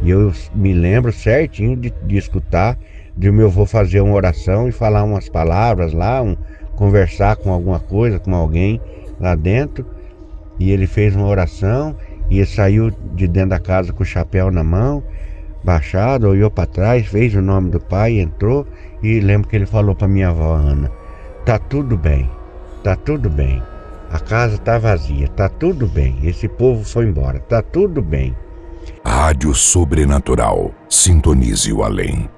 E 0.02 0.10
eu 0.10 0.32
me 0.54 0.72
lembro 0.74 1.12
certinho 1.12 1.76
de, 1.76 1.92
de 2.02 2.16
escutar, 2.16 2.78
de 3.16 3.30
meu 3.30 3.46
avô 3.46 3.64
fazer 3.64 4.00
uma 4.00 4.14
oração 4.14 4.68
e 4.68 4.72
falar 4.72 5.04
umas 5.04 5.28
palavras 5.28 5.92
lá, 5.92 6.20
um, 6.20 6.36
conversar 6.76 7.36
com 7.36 7.50
alguma 7.50 7.80
coisa, 7.80 8.18
com 8.18 8.34
alguém 8.34 8.80
lá 9.18 9.34
dentro. 9.34 9.86
E 10.58 10.70
ele 10.70 10.86
fez 10.86 11.16
uma 11.16 11.26
oração 11.26 11.96
e 12.30 12.38
ele 12.38 12.46
saiu 12.46 12.90
de 13.14 13.26
dentro 13.26 13.50
da 13.50 13.58
casa 13.58 13.92
com 13.92 14.02
o 14.02 14.06
chapéu 14.06 14.50
na 14.50 14.62
mão, 14.62 15.02
baixado, 15.62 16.28
olhou 16.28 16.50
para 16.50 16.66
trás, 16.66 17.06
fez 17.06 17.34
o 17.34 17.40
nome 17.40 17.70
do 17.70 17.80
pai, 17.80 18.18
entrou 18.18 18.66
e 19.04 19.20
lembro 19.20 19.48
que 19.48 19.56
ele 19.56 19.66
falou 19.66 19.94
para 19.94 20.08
minha 20.08 20.28
avó 20.28 20.54
Ana: 20.54 20.90
"Tá 21.44 21.58
tudo 21.58 21.96
bem. 21.96 22.30
Tá 22.82 22.96
tudo 22.96 23.28
bem. 23.28 23.62
A 24.10 24.18
casa 24.18 24.58
tá 24.58 24.78
vazia, 24.78 25.28
tá 25.28 25.48
tudo 25.48 25.86
bem. 25.86 26.18
Esse 26.22 26.48
povo 26.48 26.84
foi 26.84 27.06
embora, 27.06 27.38
tá 27.40 27.62
tudo 27.62 28.00
bem." 28.00 28.34
Rádio 29.04 29.54
Sobrenatural. 29.54 30.72
Sintonize 30.88 31.72
o 31.72 31.82
além. 31.82 32.28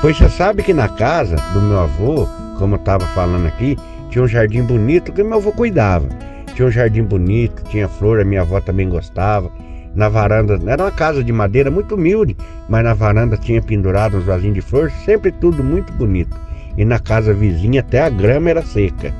Pois 0.00 0.18
você 0.18 0.28
sabe 0.28 0.62
que 0.62 0.74
na 0.74 0.88
casa 0.88 1.36
do 1.54 1.62
meu 1.62 1.78
avô, 1.78 2.26
como 2.58 2.74
eu 2.74 2.78
estava 2.78 3.06
falando 3.06 3.46
aqui, 3.46 3.76
tinha 4.10 4.22
um 4.22 4.28
jardim 4.28 4.62
bonito 4.62 5.12
que 5.12 5.22
meu 5.22 5.38
avô 5.38 5.50
cuidava. 5.50 6.06
Tinha 6.54 6.68
um 6.68 6.70
jardim 6.70 7.02
bonito, 7.02 7.64
tinha 7.64 7.88
flor, 7.88 8.20
a 8.20 8.24
minha 8.24 8.42
avó 8.42 8.60
também 8.60 8.88
gostava. 8.88 9.50
Na 9.94 10.08
varanda, 10.08 10.58
era 10.66 10.82
uma 10.82 10.90
casa 10.90 11.22
de 11.22 11.32
madeira 11.32 11.70
muito 11.70 11.94
humilde, 11.94 12.36
mas 12.68 12.82
na 12.82 12.94
varanda 12.94 13.36
tinha 13.36 13.62
pendurado 13.62 14.16
uns 14.16 14.24
vasinhos 14.24 14.56
de 14.56 14.60
flor, 14.60 14.90
sempre 15.04 15.30
tudo 15.30 15.62
muito 15.62 15.92
bonito. 15.92 16.36
E 16.76 16.84
na 16.84 16.98
casa 16.98 17.32
vizinha 17.32 17.80
até 17.80 18.02
a 18.02 18.08
grama 18.08 18.50
era 18.50 18.62
seca. 18.62 19.14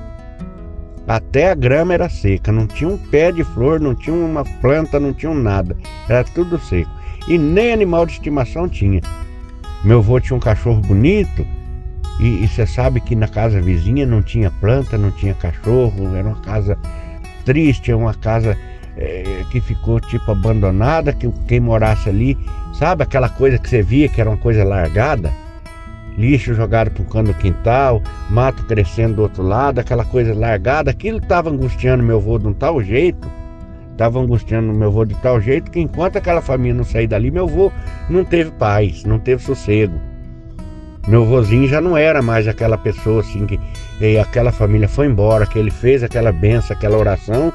Até 1.07 1.51
a 1.51 1.55
grama 1.55 1.95
era 1.95 2.09
seca, 2.09 2.51
não 2.51 2.67
tinha 2.67 2.91
um 2.91 2.97
pé 2.97 3.31
de 3.31 3.45
flor, 3.45 3.79
não 3.79 3.95
tinha 3.95 4.17
uma 4.17 4.45
planta, 4.45 4.99
não 4.99 5.13
tinha 5.13 5.33
nada. 5.33 5.77
Era 6.09 6.25
tudo 6.25 6.59
seco. 6.59 6.91
E 7.29 7.39
nem 7.39 7.73
animal 7.73 8.07
de 8.07 8.13
estimação 8.13 8.69
tinha. 8.69 9.01
Meu 9.85 9.99
avô 9.99 10.19
tinha 10.19 10.37
um 10.37 10.41
cachorro 10.41 10.81
bonito, 10.81 11.47
e 12.19 12.47
você 12.47 12.67
sabe 12.67 13.01
que 13.01 13.15
na 13.15 13.29
casa 13.29 13.61
vizinha 13.61 14.07
não 14.07 14.23
tinha 14.23 14.51
planta, 14.51 14.97
não 14.97 15.11
tinha 15.11 15.35
cachorro, 15.35 16.15
era 16.17 16.27
uma 16.27 16.41
casa 16.41 16.79
triste, 17.45 17.93
uma 17.93 18.15
casa 18.15 18.57
é, 18.97 19.45
que 19.51 19.61
ficou 19.61 20.01
tipo 20.01 20.31
abandonada, 20.31 21.13
que 21.13 21.31
quem 21.47 21.61
morasse 21.61 22.09
ali, 22.09 22.39
sabe 22.73 23.03
aquela 23.03 23.29
coisa 23.29 23.59
que 23.59 23.69
você 23.69 23.83
via 23.83 24.09
que 24.09 24.21
era 24.21 24.31
uma 24.31 24.39
coisa 24.39 24.65
largada? 24.65 25.33
lixo 26.17 26.55
jogado 26.55 26.91
para 26.91 27.21
o 27.21 27.23
do 27.25 27.35
quintal, 27.35 28.03
mato 28.31 28.65
crescendo 28.67 29.17
do 29.17 29.23
outro 29.23 29.43
lado, 29.43 29.81
aquela 29.81 30.05
coisa 30.05 30.35
largada, 30.35 30.91
aquilo 30.91 31.19
estava 31.19 31.51
angustiando 31.51 32.03
meu 32.03 32.19
avô 32.19 32.39
de 32.39 32.47
um 32.47 32.53
tal 32.53 32.83
jeito, 32.83 33.29
estava 33.93 34.21
angustiando 34.21 34.73
meu 34.73 34.89
avô 34.89 35.05
de 35.05 35.15
tal 35.17 35.41
jeito 35.41 35.71
que 35.71 35.81
enquanto 35.81 36.17
aquela 36.17 36.41
família 36.41 36.75
não 36.75 36.85
sair 36.85 37.07
dali, 37.07 37.31
meu 37.31 37.45
avô 37.45 37.73
não 38.09 38.25
teve 38.25 38.51
paz, 38.53 39.05
não 39.05 39.19
teve 39.19 39.43
sossego. 39.43 40.01
Meu 41.07 41.25
vozinho 41.27 41.69
já 41.69 41.83
não 41.83 41.97
era 41.97 42.23
mais 42.23 42.49
aquela 42.49 42.79
pessoa 42.79 43.21
assim 43.21 43.45
que 43.45 43.61
e 44.01 44.19
aquela 44.19 44.51
família 44.51 44.89
foi 44.89 45.07
embora, 45.07 45.47
que 45.47 45.59
ele 45.59 45.71
fez 45.71 46.03
aquela 46.03 46.33
benção, 46.33 46.75
aquela 46.77 46.97
oração, 46.97 47.53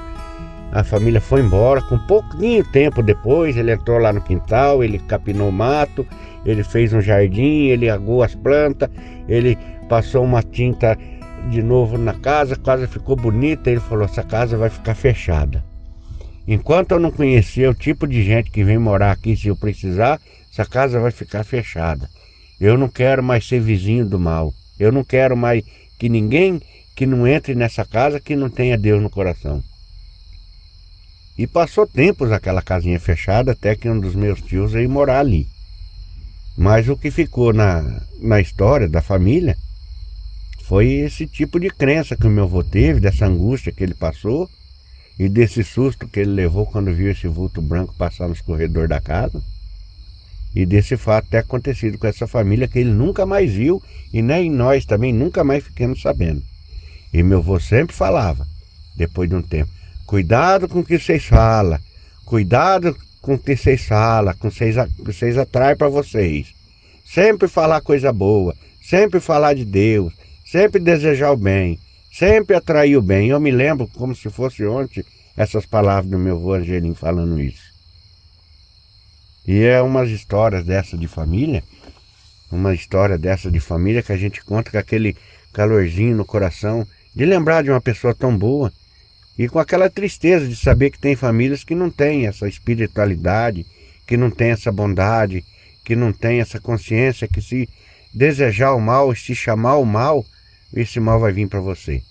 a 0.71 0.83
família 0.83 1.19
foi 1.19 1.41
embora. 1.41 1.81
Com 1.81 1.97
pouquinho 1.99 2.63
tempo 2.71 3.01
depois, 3.01 3.57
ele 3.57 3.71
entrou 3.71 3.97
lá 3.97 4.13
no 4.13 4.21
quintal, 4.21 4.83
ele 4.83 4.99
capinou 4.99 5.49
o 5.49 5.51
mato, 5.51 6.05
ele 6.45 6.63
fez 6.63 6.93
um 6.93 7.01
jardim, 7.01 7.67
ele 7.67 7.89
agou 7.89 8.21
as 8.23 8.35
plantas, 8.35 8.89
ele 9.27 9.57
passou 9.87 10.23
uma 10.23 10.43
tinta 10.43 10.97
de 11.49 11.63
novo 11.63 11.97
na 11.97 12.13
casa, 12.13 12.53
a 12.53 12.57
casa 12.57 12.87
ficou 12.87 13.15
bonita. 13.15 13.69
Ele 13.69 13.79
falou: 13.79 14.05
essa 14.05 14.23
casa 14.23 14.57
vai 14.57 14.69
ficar 14.69 14.95
fechada. 14.95 15.63
Enquanto 16.47 16.91
eu 16.91 16.99
não 16.99 17.11
conhecer 17.11 17.69
o 17.69 17.75
tipo 17.75 18.07
de 18.07 18.23
gente 18.23 18.49
que 18.49 18.63
vem 18.63 18.77
morar 18.77 19.11
aqui, 19.11 19.35
se 19.35 19.47
eu 19.47 19.55
precisar, 19.55 20.19
essa 20.51 20.65
casa 20.65 20.99
vai 20.99 21.11
ficar 21.11 21.43
fechada. 21.43 22.09
Eu 22.59 22.77
não 22.77 22.89
quero 22.89 23.23
mais 23.23 23.47
ser 23.47 23.59
vizinho 23.59 24.05
do 24.05 24.19
mal. 24.19 24.51
Eu 24.79 24.91
não 24.91 25.03
quero 25.03 25.37
mais 25.37 25.63
que 25.97 26.09
ninguém 26.09 26.59
que 26.95 27.05
não 27.05 27.27
entre 27.27 27.55
nessa 27.55 27.85
casa 27.85 28.19
que 28.19 28.35
não 28.35 28.49
tenha 28.49 28.77
Deus 28.77 29.01
no 29.01 29.09
coração. 29.09 29.63
E 31.39 31.47
passou 31.47 31.87
tempos 31.87 32.33
aquela 32.33 32.61
casinha 32.61 32.99
fechada 32.99 33.53
até 33.53 33.73
que 33.73 33.89
um 33.89 33.97
dos 33.97 34.13
meus 34.13 34.41
tios 34.41 34.73
veio 34.73 34.89
morar 34.89 35.19
ali. 35.19 35.47
Mas 36.57 36.89
o 36.89 36.97
que 36.97 37.09
ficou 37.09 37.53
na, 37.53 38.01
na 38.19 38.41
história 38.41 38.89
da 38.89 39.01
família 39.01 39.55
foi 40.65 40.87
esse 40.87 41.25
tipo 41.25 41.57
de 41.57 41.69
crença 41.69 42.17
que 42.17 42.27
o 42.27 42.29
meu 42.29 42.43
avô 42.43 42.61
teve, 42.61 42.99
dessa 42.99 43.25
angústia 43.25 43.71
que 43.71 43.81
ele 43.81 43.93
passou 43.93 44.49
e 45.17 45.29
desse 45.29 45.63
susto 45.63 46.09
que 46.09 46.19
ele 46.19 46.31
levou 46.31 46.65
quando 46.65 46.93
viu 46.93 47.09
esse 47.09 47.29
vulto 47.29 47.61
branco 47.61 47.95
passar 47.97 48.27
nos 48.27 48.41
corredores 48.41 48.89
da 48.89 48.99
casa. 48.99 49.41
E 50.53 50.65
desse 50.65 50.97
fato 50.97 51.29
ter 51.29 51.37
acontecido 51.37 51.97
com 51.97 52.07
essa 52.07 52.27
família 52.27 52.67
que 52.67 52.79
ele 52.79 52.91
nunca 52.91 53.25
mais 53.25 53.49
viu 53.53 53.81
e 54.11 54.21
nem 54.21 54.51
nós 54.51 54.85
também 54.85 55.13
nunca 55.13 55.41
mais 55.41 55.63
ficamos 55.63 56.01
sabendo. 56.01 56.43
E 57.13 57.23
meu 57.23 57.37
avô 57.37 57.61
sempre 57.61 57.95
falava, 57.95 58.45
depois 58.97 59.29
de 59.29 59.35
um 59.35 59.41
tempo, 59.41 59.78
cuidado 60.09 60.67
com 60.67 60.79
o 60.79 60.83
que 60.83 60.97
vocês 60.97 61.23
falam, 61.23 61.79
cuidado 62.25 62.97
com 63.21 63.35
o 63.35 63.37
que 63.37 63.55
vocês 63.55 63.85
falam, 63.85 64.33
com 64.39 64.49
vocês, 64.49 64.75
vocês 64.97 65.37
atraem 65.37 65.77
para 65.77 65.87
vocês. 65.87 66.47
Sempre 67.05 67.47
falar 67.47 67.79
coisa 67.81 68.11
boa, 68.11 68.55
sempre 68.81 69.19
falar 69.19 69.53
de 69.53 69.63
Deus, 69.63 70.11
sempre 70.43 70.79
desejar 70.79 71.31
o 71.31 71.37
bem, 71.37 71.79
sempre 72.11 72.55
atrair 72.55 72.97
o 72.97 73.03
bem. 73.03 73.29
Eu 73.29 73.39
me 73.39 73.51
lembro 73.51 73.87
como 73.89 74.15
se 74.15 74.31
fosse 74.31 74.65
ontem 74.65 75.05
essas 75.37 75.67
palavras 75.67 76.09
do 76.09 76.17
meu 76.17 76.37
avô 76.37 76.55
Angelim 76.55 76.95
falando 76.95 77.39
isso. 77.39 77.69
E 79.47 79.61
é 79.61 79.79
umas 79.79 80.09
histórias 80.09 80.65
dessa 80.65 80.97
de 80.97 81.07
família, 81.07 81.63
uma 82.51 82.73
história 82.73 83.15
dessa 83.15 83.51
de 83.51 83.59
família 83.59 84.01
que 84.01 84.11
a 84.11 84.17
gente 84.17 84.43
conta 84.43 84.71
com 84.71 84.77
aquele 84.79 85.15
calorzinho 85.53 86.17
no 86.17 86.25
coração 86.25 86.83
de 87.15 87.25
lembrar 87.25 87.63
de 87.63 87.69
uma 87.69 87.79
pessoa 87.79 88.15
tão 88.15 88.35
boa 88.35 88.73
e 89.39 89.47
com 89.47 89.57
aquela 89.57 89.89
tristeza 89.89 90.45
de 90.45 90.55
saber 90.57 90.89
que 90.89 90.99
tem 90.99 91.15
famílias 91.15 91.63
que 91.63 91.73
não 91.73 91.89
têm 91.89 92.27
essa 92.27 92.45
espiritualidade, 92.45 93.65
que 94.05 94.17
não 94.17 94.29
têm 94.29 94.49
essa 94.49 94.69
bondade, 94.69 95.45
que 95.85 95.95
não 95.95 96.11
tem 96.11 96.41
essa 96.41 96.59
consciência 96.59 97.25
que 97.25 97.41
se 97.41 97.69
desejar 98.13 98.73
o 98.73 98.81
mal, 98.81 99.15
se 99.15 99.33
chamar 99.33 99.77
o 99.77 99.85
mal, 99.85 100.25
esse 100.73 100.99
mal 100.99 101.21
vai 101.21 101.31
vir 101.31 101.47
para 101.47 101.61
você. 101.61 102.03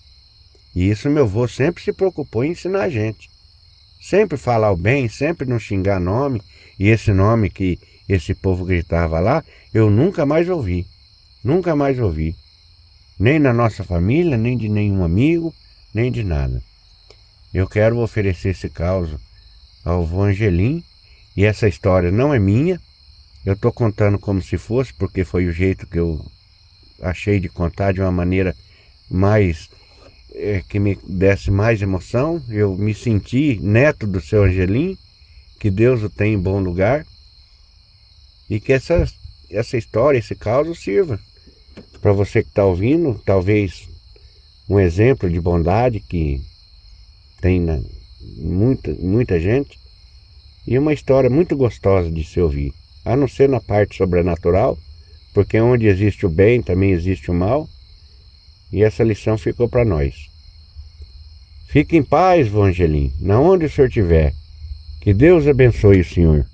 E 0.75 0.89
isso 0.89 1.07
meu 1.07 1.25
avô 1.25 1.47
sempre 1.47 1.83
se 1.83 1.93
preocupou 1.93 2.43
em 2.43 2.53
ensinar 2.53 2.85
a 2.85 2.89
gente. 2.89 3.29
Sempre 4.01 4.35
falar 4.35 4.71
o 4.71 4.75
bem, 4.75 5.07
sempre 5.07 5.47
não 5.47 5.59
xingar 5.59 5.99
nome. 5.99 6.41
E 6.79 6.87
esse 6.87 7.13
nome 7.13 7.51
que 7.51 7.77
esse 8.07 8.33
povo 8.33 8.65
gritava 8.65 9.19
lá, 9.19 9.43
eu 9.71 9.91
nunca 9.91 10.25
mais 10.25 10.49
ouvi. 10.49 10.87
Nunca 11.43 11.75
mais 11.75 11.99
ouvi. 11.99 12.35
Nem 13.19 13.37
na 13.37 13.53
nossa 13.53 13.83
família, 13.83 14.35
nem 14.35 14.57
de 14.57 14.67
nenhum 14.67 15.03
amigo, 15.03 15.53
nem 15.93 16.11
de 16.11 16.23
nada. 16.23 16.63
Eu 17.53 17.67
quero 17.67 17.99
oferecer 17.99 18.49
esse 18.49 18.69
caos 18.69 19.09
ao 19.83 20.05
vô 20.05 20.23
Angelim 20.23 20.83
e 21.35 21.45
essa 21.45 21.67
história 21.67 22.11
não 22.11 22.33
é 22.33 22.39
minha. 22.39 22.79
Eu 23.45 23.53
estou 23.53 23.71
contando 23.71 24.19
como 24.19 24.41
se 24.41 24.57
fosse, 24.57 24.93
porque 24.93 25.23
foi 25.23 25.45
o 25.45 25.51
jeito 25.51 25.87
que 25.87 25.97
eu 25.97 26.23
achei 27.01 27.39
de 27.39 27.49
contar 27.49 27.93
de 27.93 28.01
uma 28.01 28.11
maneira 28.11 28.55
mais 29.09 29.69
é, 30.33 30.61
que 30.67 30.79
me 30.79 30.95
desse 31.07 31.49
mais 31.49 31.81
emoção. 31.81 32.43
Eu 32.49 32.75
me 32.75 32.93
senti 32.93 33.59
neto 33.61 34.05
do 34.05 34.21
seu 34.21 34.43
Angelim, 34.43 34.97
que 35.59 35.71
Deus 35.71 36.03
o 36.03 36.09
tem 36.09 36.33
em 36.33 36.39
bom 36.39 36.59
lugar 36.59 37.05
e 38.49 38.59
que 38.59 38.73
essa, 38.73 39.05
essa 39.49 39.77
história, 39.77 40.19
esse 40.19 40.35
caso 40.35 40.75
sirva 40.75 41.19
para 42.01 42.13
você 42.13 42.43
que 42.43 42.49
está 42.49 42.63
ouvindo, 42.63 43.21
talvez 43.25 43.87
um 44.69 44.79
exemplo 44.79 45.29
de 45.29 45.39
bondade 45.39 45.99
que 45.99 46.41
tem 47.41 47.59
na, 47.59 47.79
muita, 48.37 48.93
muita 48.93 49.39
gente 49.39 49.79
e 50.67 50.77
uma 50.77 50.93
história 50.93 51.29
muito 51.29 51.55
gostosa 51.55 52.11
de 52.11 52.23
se 52.23 52.39
ouvir, 52.39 52.73
a 53.03 53.15
não 53.15 53.27
ser 53.27 53.49
na 53.49 53.59
parte 53.59 53.97
sobrenatural, 53.97 54.77
porque 55.33 55.59
onde 55.59 55.87
existe 55.87 56.25
o 56.25 56.29
bem 56.29 56.61
também 56.61 56.91
existe 56.91 57.31
o 57.31 57.33
mal, 57.33 57.67
e 58.71 58.83
essa 58.83 59.03
lição 59.03 59.37
ficou 59.37 59.67
para 59.67 59.83
nós. 59.83 60.29
Fique 61.67 61.97
em 61.97 62.03
paz, 62.03 62.47
Vangelim, 62.47 63.13
na 63.19 63.39
onde 63.39 63.65
o 63.65 63.69
senhor 63.69 63.87
estiver. 63.87 64.33
Que 65.01 65.13
Deus 65.13 65.47
abençoe 65.47 66.01
o 66.01 66.05
senhor. 66.05 66.45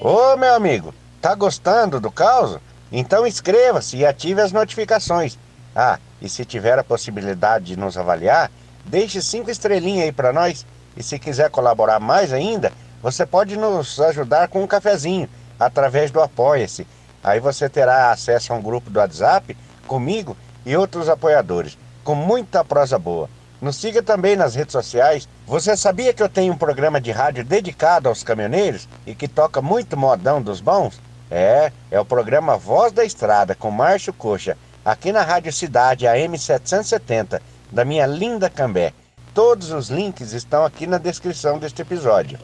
Ô 0.00 0.36
meu 0.36 0.54
amigo, 0.54 0.94
tá 1.20 1.34
gostando 1.34 2.00
do 2.00 2.10
caos? 2.10 2.60
Então 2.96 3.26
inscreva-se 3.26 3.96
e 3.96 4.06
ative 4.06 4.40
as 4.40 4.52
notificações. 4.52 5.36
Ah, 5.74 5.98
e 6.22 6.28
se 6.28 6.44
tiver 6.44 6.78
a 6.78 6.84
possibilidade 6.84 7.64
de 7.64 7.76
nos 7.76 7.98
avaliar, 7.98 8.52
deixe 8.84 9.20
cinco 9.20 9.50
estrelinhas 9.50 10.04
aí 10.04 10.12
para 10.12 10.32
nós. 10.32 10.64
E 10.96 11.02
se 11.02 11.18
quiser 11.18 11.50
colaborar 11.50 11.98
mais 11.98 12.32
ainda, 12.32 12.70
você 13.02 13.26
pode 13.26 13.56
nos 13.56 14.00
ajudar 14.00 14.46
com 14.46 14.62
um 14.62 14.66
cafezinho 14.68 15.28
através 15.58 16.12
do 16.12 16.22
Apoia-se. 16.22 16.86
Aí 17.24 17.40
você 17.40 17.68
terá 17.68 18.12
acesso 18.12 18.52
a 18.52 18.56
um 18.56 18.62
grupo 18.62 18.88
do 18.88 19.00
WhatsApp 19.00 19.56
comigo 19.88 20.36
e 20.64 20.76
outros 20.76 21.08
apoiadores, 21.08 21.76
com 22.04 22.14
muita 22.14 22.64
prosa 22.64 22.96
boa. 22.96 23.28
Nos 23.60 23.74
siga 23.74 24.04
também 24.04 24.36
nas 24.36 24.54
redes 24.54 24.70
sociais. 24.70 25.28
Você 25.48 25.76
sabia 25.76 26.12
que 26.14 26.22
eu 26.22 26.28
tenho 26.28 26.52
um 26.52 26.56
programa 26.56 27.00
de 27.00 27.10
rádio 27.10 27.44
dedicado 27.44 28.08
aos 28.08 28.22
caminhoneiros 28.22 28.88
e 29.04 29.16
que 29.16 29.26
toca 29.26 29.60
muito 29.60 29.96
modão 29.96 30.40
dos 30.40 30.60
bons? 30.60 31.00
É, 31.30 31.72
é 31.90 31.98
o 31.98 32.04
programa 32.04 32.56
Voz 32.56 32.92
da 32.92 33.04
Estrada 33.04 33.54
com 33.54 33.70
Márcio 33.70 34.12
Coxa, 34.12 34.56
aqui 34.84 35.12
na 35.12 35.22
Rádio 35.22 35.52
Cidade 35.52 36.06
AM 36.06 36.38
770, 36.38 37.40
da 37.70 37.84
minha 37.84 38.06
linda 38.06 38.50
Cambé. 38.50 38.92
Todos 39.32 39.72
os 39.72 39.88
links 39.88 40.32
estão 40.32 40.64
aqui 40.64 40.86
na 40.86 40.98
descrição 40.98 41.58
deste 41.58 41.82
episódio. 41.82 42.38